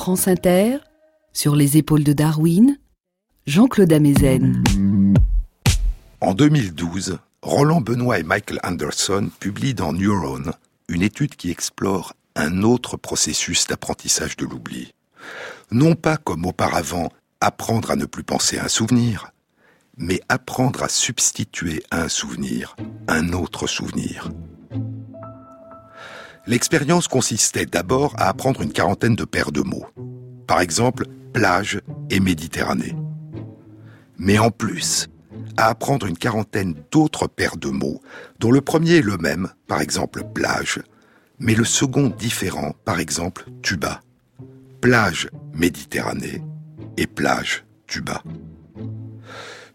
[0.06, 0.78] Inter,
[1.32, 2.78] sur les épaules de Darwin,
[3.46, 4.62] Jean-Claude Amezen.
[6.20, 10.52] En 2012, Roland Benoît et Michael Anderson publient dans Neuron
[10.88, 14.94] une étude qui explore un autre processus d'apprentissage de l'oubli.
[15.70, 19.32] Non pas comme auparavant apprendre à ne plus penser à un souvenir,
[19.96, 22.76] mais apprendre à substituer à un souvenir
[23.08, 24.30] un autre souvenir.
[26.48, 29.84] L'expérience consistait d'abord à apprendre une quarantaine de paires de mots.
[30.46, 32.96] Par exemple, plage et Méditerranée.
[34.16, 35.08] Mais en plus,
[35.58, 38.00] à apprendre une quarantaine d'autres paires de mots,
[38.38, 40.80] dont le premier est le même, par exemple plage,
[41.38, 44.00] mais le second différent, par exemple tuba.
[44.80, 46.42] Plage Méditerranée
[46.96, 48.22] et plage tuba.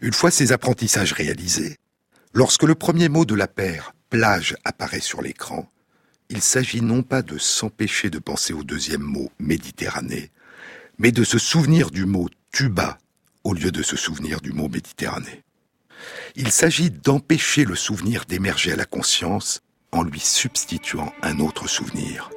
[0.01, 1.77] Une fois ces apprentissages réalisés,
[2.33, 5.69] lorsque le premier mot de la paire plage apparaît sur l'écran,
[6.29, 10.31] il s'agit non pas de s'empêcher de penser au deuxième mot Méditerranée,
[10.97, 12.97] mais de se souvenir du mot tuba
[13.43, 15.43] au lieu de se souvenir du mot Méditerranée.
[16.35, 19.61] Il s'agit d'empêcher le souvenir d'émerger à la conscience
[19.91, 22.29] en lui substituant un autre souvenir.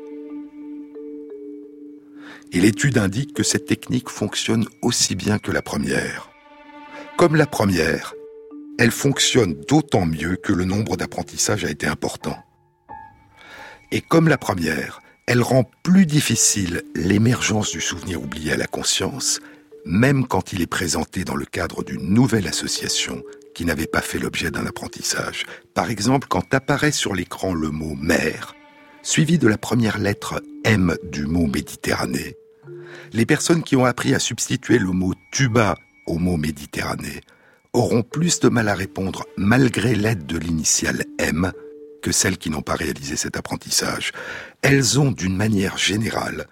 [2.52, 6.30] Et l'étude indique que cette technique fonctionne aussi bien que la première.
[7.16, 8.14] Comme la première,
[8.78, 12.36] elle fonctionne d'autant mieux que le nombre d'apprentissages a été important.
[13.92, 19.40] Et comme la première, elle rend plus difficile l'émergence du souvenir oublié à la conscience,
[19.84, 23.22] même quand il est présenté dans le cadre d'une nouvelle association
[23.54, 25.46] qui n'avait pas fait l'objet d'un apprentissage.
[25.74, 28.54] Par exemple, quand apparaît sur l'écran le mot mer,
[29.02, 32.36] suivi de la première lettre M du mot Méditerranée,
[33.12, 35.76] les personnes qui ont appris à substituer le mot tuba
[36.06, 37.20] au mot Méditerranée
[37.72, 41.52] auront plus de mal à répondre malgré l'aide de l'initiale M
[42.06, 44.12] que celles qui n'ont pas réalisé cet apprentissage.
[44.62, 46.46] Elles ont, d'une manière générale,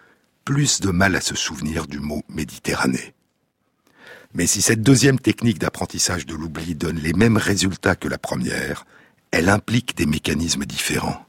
[0.45, 3.15] plus de mal à se souvenir du mot Méditerranée.
[4.33, 8.85] Mais si cette deuxième technique d'apprentissage de l'oubli donne les mêmes résultats que la première,
[9.31, 11.25] elle implique des mécanismes différents.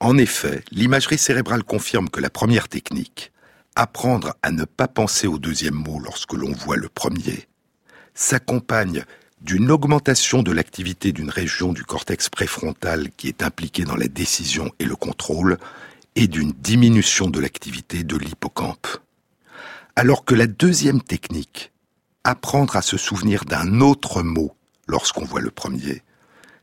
[0.00, 3.30] En effet, l'imagerie cérébrale confirme que la première technique,
[3.76, 7.46] apprendre à ne pas penser au deuxième mot lorsque l'on voit le premier,
[8.14, 9.04] s'accompagne
[9.46, 14.72] d'une augmentation de l'activité d'une région du cortex préfrontal qui est impliquée dans la décision
[14.80, 15.56] et le contrôle,
[16.16, 18.88] et d'une diminution de l'activité de l'hippocampe.
[19.94, 21.70] Alors que la deuxième technique,
[22.24, 24.52] apprendre à se souvenir d'un autre mot
[24.88, 26.02] lorsqu'on voit le premier,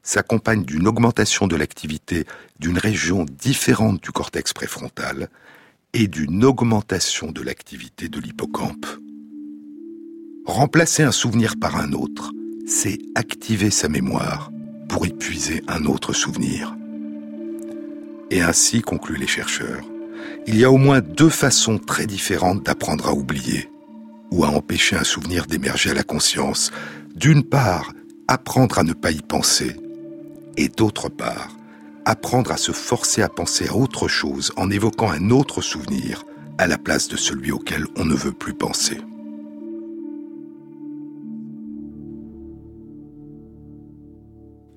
[0.01, 2.25] s'accompagne d'une augmentation de l'activité
[2.59, 5.29] d'une région différente du cortex préfrontal
[5.93, 8.87] et d'une augmentation de l'activité de l'hippocampe.
[10.45, 12.33] Remplacer un souvenir par un autre,
[12.65, 14.51] c'est activer sa mémoire
[14.87, 16.75] pour épuiser un autre souvenir.
[18.31, 19.83] Et ainsi, concluent les chercheurs,
[20.47, 23.69] il y a au moins deux façons très différentes d'apprendre à oublier
[24.31, 26.71] ou à empêcher un souvenir d'émerger à la conscience.
[27.15, 27.93] D'une part,
[28.27, 29.75] apprendre à ne pas y penser,
[30.57, 31.49] et d'autre part,
[32.05, 36.23] apprendre à se forcer à penser à autre chose en évoquant un autre souvenir
[36.57, 38.97] à la place de celui auquel on ne veut plus penser.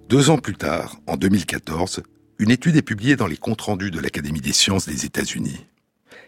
[0.08, 2.04] Deux ans plus tard, en 2014,
[2.38, 5.66] une étude est publiée dans les comptes rendus de l'Académie des sciences des États-Unis.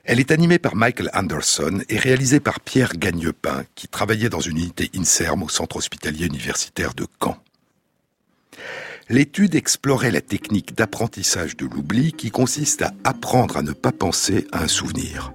[0.03, 4.57] Elle est animée par Michael Anderson et réalisée par Pierre Gagnepin, qui travaillait dans une
[4.57, 7.37] unité INSERM au centre hospitalier universitaire de Caen.
[9.09, 14.49] L'étude explorait la technique d'apprentissage de l'oubli qui consiste à apprendre à ne pas penser
[14.51, 15.33] à un souvenir.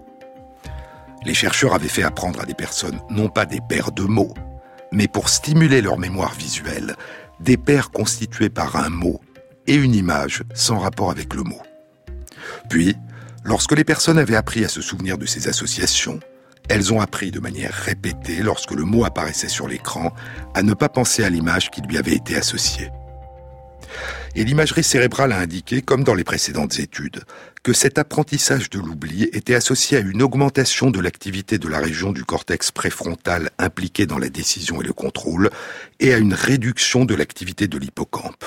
[1.26, 4.34] Les chercheurs avaient fait apprendre à des personnes non pas des paires de mots,
[4.92, 6.96] mais pour stimuler leur mémoire visuelle,
[7.44, 9.22] des paires constituées par un mot
[9.68, 11.62] et une image sans rapport avec le mot.
[12.70, 12.96] Puis,
[13.44, 16.20] lorsque les personnes avaient appris à se souvenir de ces associations,
[16.70, 20.14] elles ont appris de manière répétée, lorsque le mot apparaissait sur l'écran,
[20.54, 22.90] à ne pas penser à l'image qui lui avait été associée.
[24.36, 27.24] Et l'imagerie cérébrale a indiqué, comme dans les précédentes études,
[27.62, 32.12] que cet apprentissage de l'oubli était associé à une augmentation de l'activité de la région
[32.12, 35.52] du cortex préfrontal impliquée dans la décision et le contrôle,
[36.00, 38.44] et à une réduction de l'activité de l'hippocampe.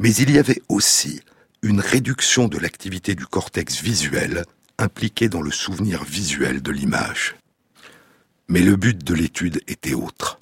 [0.00, 1.20] Mais il y avait aussi
[1.62, 4.44] une réduction de l'activité du cortex visuel
[4.78, 7.36] impliqué dans le souvenir visuel de l'image.
[8.48, 10.38] Mais le but de l'étude était autre.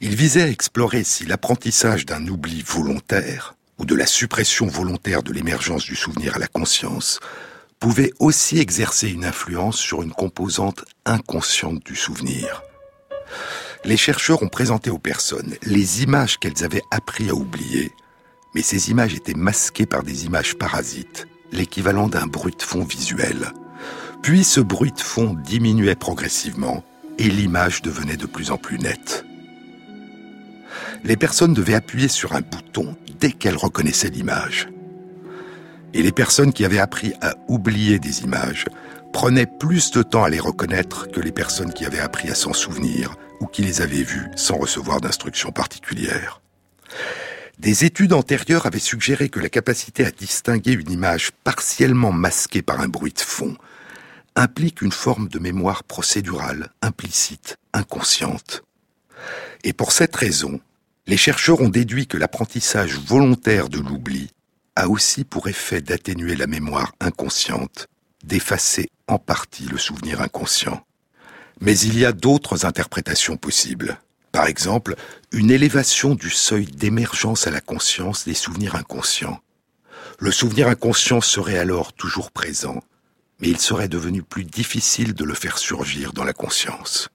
[0.00, 5.32] Il visait à explorer si l'apprentissage d'un oubli volontaire ou de la suppression volontaire de
[5.32, 7.18] l'émergence du souvenir à la conscience
[7.80, 12.62] pouvait aussi exercer une influence sur une composante inconsciente du souvenir.
[13.84, 17.90] Les chercheurs ont présenté aux personnes les images qu'elles avaient appris à oublier,
[18.54, 23.52] mais ces images étaient masquées par des images parasites, l'équivalent d'un bruit de fond visuel.
[24.22, 26.84] Puis ce bruit de fond diminuait progressivement
[27.18, 29.24] et l'image devenait de plus en plus nette
[31.04, 34.68] les personnes devaient appuyer sur un bouton dès qu'elles reconnaissaient l'image.
[35.94, 38.66] Et les personnes qui avaient appris à oublier des images
[39.12, 42.52] prenaient plus de temps à les reconnaître que les personnes qui avaient appris à s'en
[42.52, 46.40] souvenir ou qui les avaient vues sans recevoir d'instructions particulières.
[47.58, 52.80] Des études antérieures avaient suggéré que la capacité à distinguer une image partiellement masquée par
[52.80, 53.56] un bruit de fond
[54.36, 58.62] implique une forme de mémoire procédurale, implicite, inconsciente.
[59.64, 60.60] Et pour cette raison,
[61.08, 64.30] les chercheurs ont déduit que l'apprentissage volontaire de l'oubli
[64.76, 67.88] a aussi pour effet d'atténuer la mémoire inconsciente,
[68.22, 70.84] d'effacer en partie le souvenir inconscient.
[71.62, 73.98] Mais il y a d'autres interprétations possibles.
[74.32, 74.96] Par exemple,
[75.32, 79.40] une élévation du seuil d'émergence à la conscience des souvenirs inconscients.
[80.18, 82.82] Le souvenir inconscient serait alors toujours présent,
[83.40, 87.08] mais il serait devenu plus difficile de le faire surgir dans la conscience.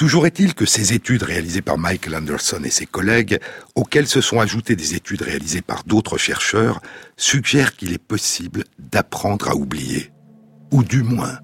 [0.00, 3.38] Toujours est-il que ces études réalisées par Michael Anderson et ses collègues,
[3.74, 6.80] auxquelles se sont ajoutées des études réalisées par d'autres chercheurs,
[7.18, 10.10] suggèrent qu'il est possible d'apprendre à oublier,
[10.72, 11.40] ou du moins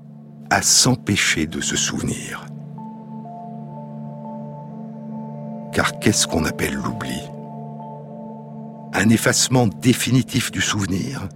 [0.49, 2.47] à s'empêcher de se souvenir.
[5.75, 7.21] Car qu'est-ce qu'on appelle l'oubli?
[8.95, 11.29] Un effacement définitif du souvenir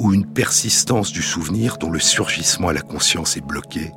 [0.00, 3.92] ou une persistance du souvenir dont le surgissement à la conscience est bloqué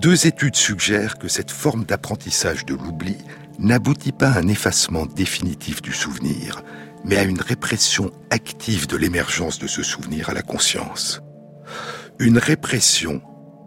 [0.00, 3.16] deux études suggèrent que cette forme d'apprentissage de l'oubli
[3.58, 6.62] n'aboutit pas à un effacement définitif du souvenir,
[7.04, 11.20] mais à une répression active de l'émergence de ce souvenir à la conscience.
[12.18, 13.22] Une répression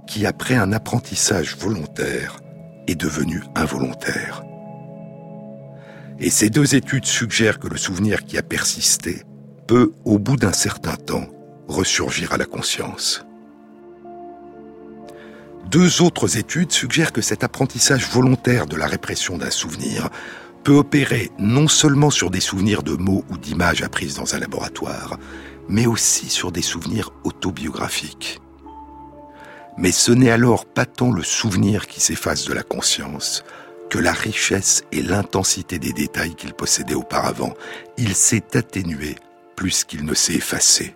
[0.08, 2.38] qui, après un apprentissage volontaire,
[2.88, 4.44] est devenue involontaire.
[6.20, 9.24] Et ces deux études suggèrent que le souvenir qui a persisté
[9.68, 11.28] peut, au bout d'un certain temps,
[11.68, 13.27] ressurgir à la conscience.
[15.70, 20.10] Deux autres études suggèrent que cet apprentissage volontaire de la répression d'un souvenir
[20.64, 25.18] peut opérer non seulement sur des souvenirs de mots ou d'images apprises dans un laboratoire,
[25.68, 28.40] mais aussi sur des souvenirs autobiographiques.
[29.78, 33.44] Mais ce n'est alors pas tant le souvenir qui s'efface de la conscience
[33.90, 37.54] que la richesse et l'intensité des détails qu'il possédait auparavant.
[37.98, 39.16] Il s'est atténué
[39.58, 40.96] plus qu'il ne s'est effacé.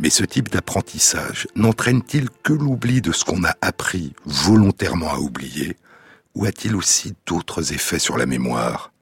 [0.00, 5.76] Mais ce type d'apprentissage n'entraîne-t-il que l'oubli de ce qu'on a appris volontairement à oublier,
[6.34, 8.92] ou a-t-il aussi d'autres effets sur la mémoire?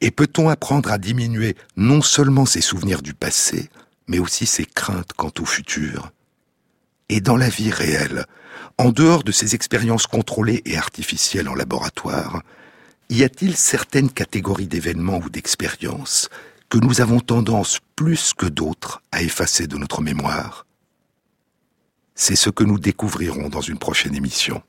[0.00, 3.68] Et peut-on apprendre à diminuer non seulement ses souvenirs du passé,
[4.06, 6.12] mais aussi ses craintes quant au futur?
[7.08, 8.26] Et dans la vie réelle,
[8.78, 12.42] en dehors de ces expériences contrôlées et artificielles en laboratoire,
[13.10, 16.28] y a-t-il certaines catégories d'événements ou d'expériences
[16.68, 20.66] que nous avons tendance plus que d'autres à effacer de notre mémoire
[22.14, 24.62] C'est ce que nous découvrirons dans une prochaine émission.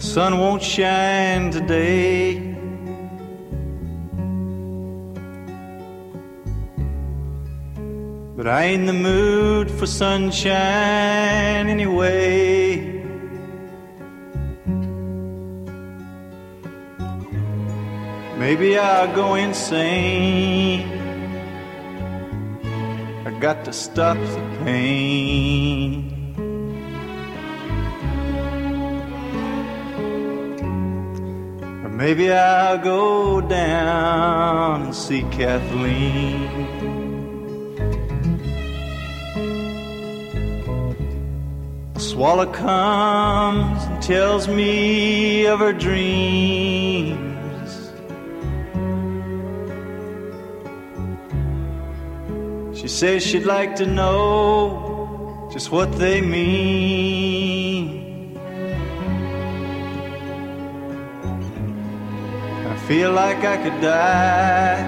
[0.00, 2.49] sun won't shine today.
[8.40, 12.78] But I ain't in the mood for sunshine anyway.
[18.38, 20.88] Maybe I'll go insane.
[23.26, 26.32] I got to stop the pain.
[31.84, 36.79] Or maybe I'll go down and see Kathleen.
[42.20, 47.18] Swallow comes and tells me of her dreams.
[52.78, 57.56] She says she'd like to know just what they mean.
[62.68, 64.82] I feel like I could die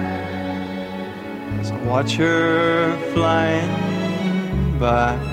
[1.59, 5.32] as I watch her flying by.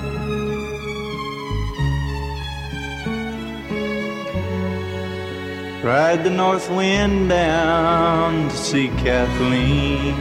[5.83, 10.13] Ride the north wind down to see Kathleen.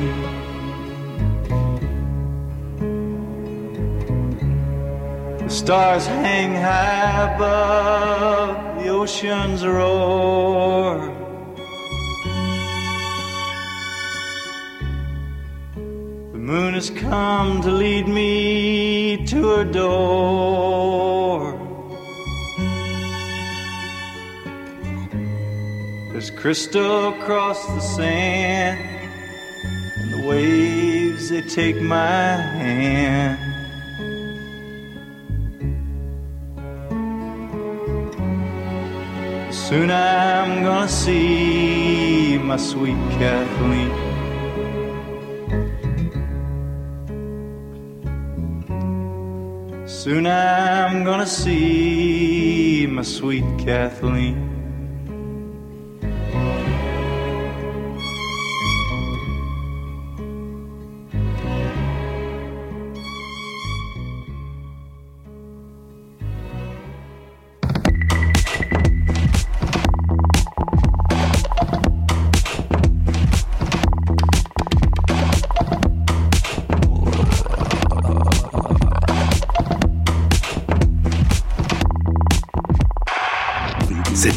[5.37, 11.15] The stars hang high above the ocean's roar.
[16.33, 21.60] The moon has come to lead me to her door.
[26.21, 28.79] There's crystal across the sand,
[29.97, 33.39] and the waves they take my hand.
[39.51, 43.91] Soon I'm gonna see my sweet Kathleen.
[49.89, 54.50] Soon I'm gonna see my sweet Kathleen.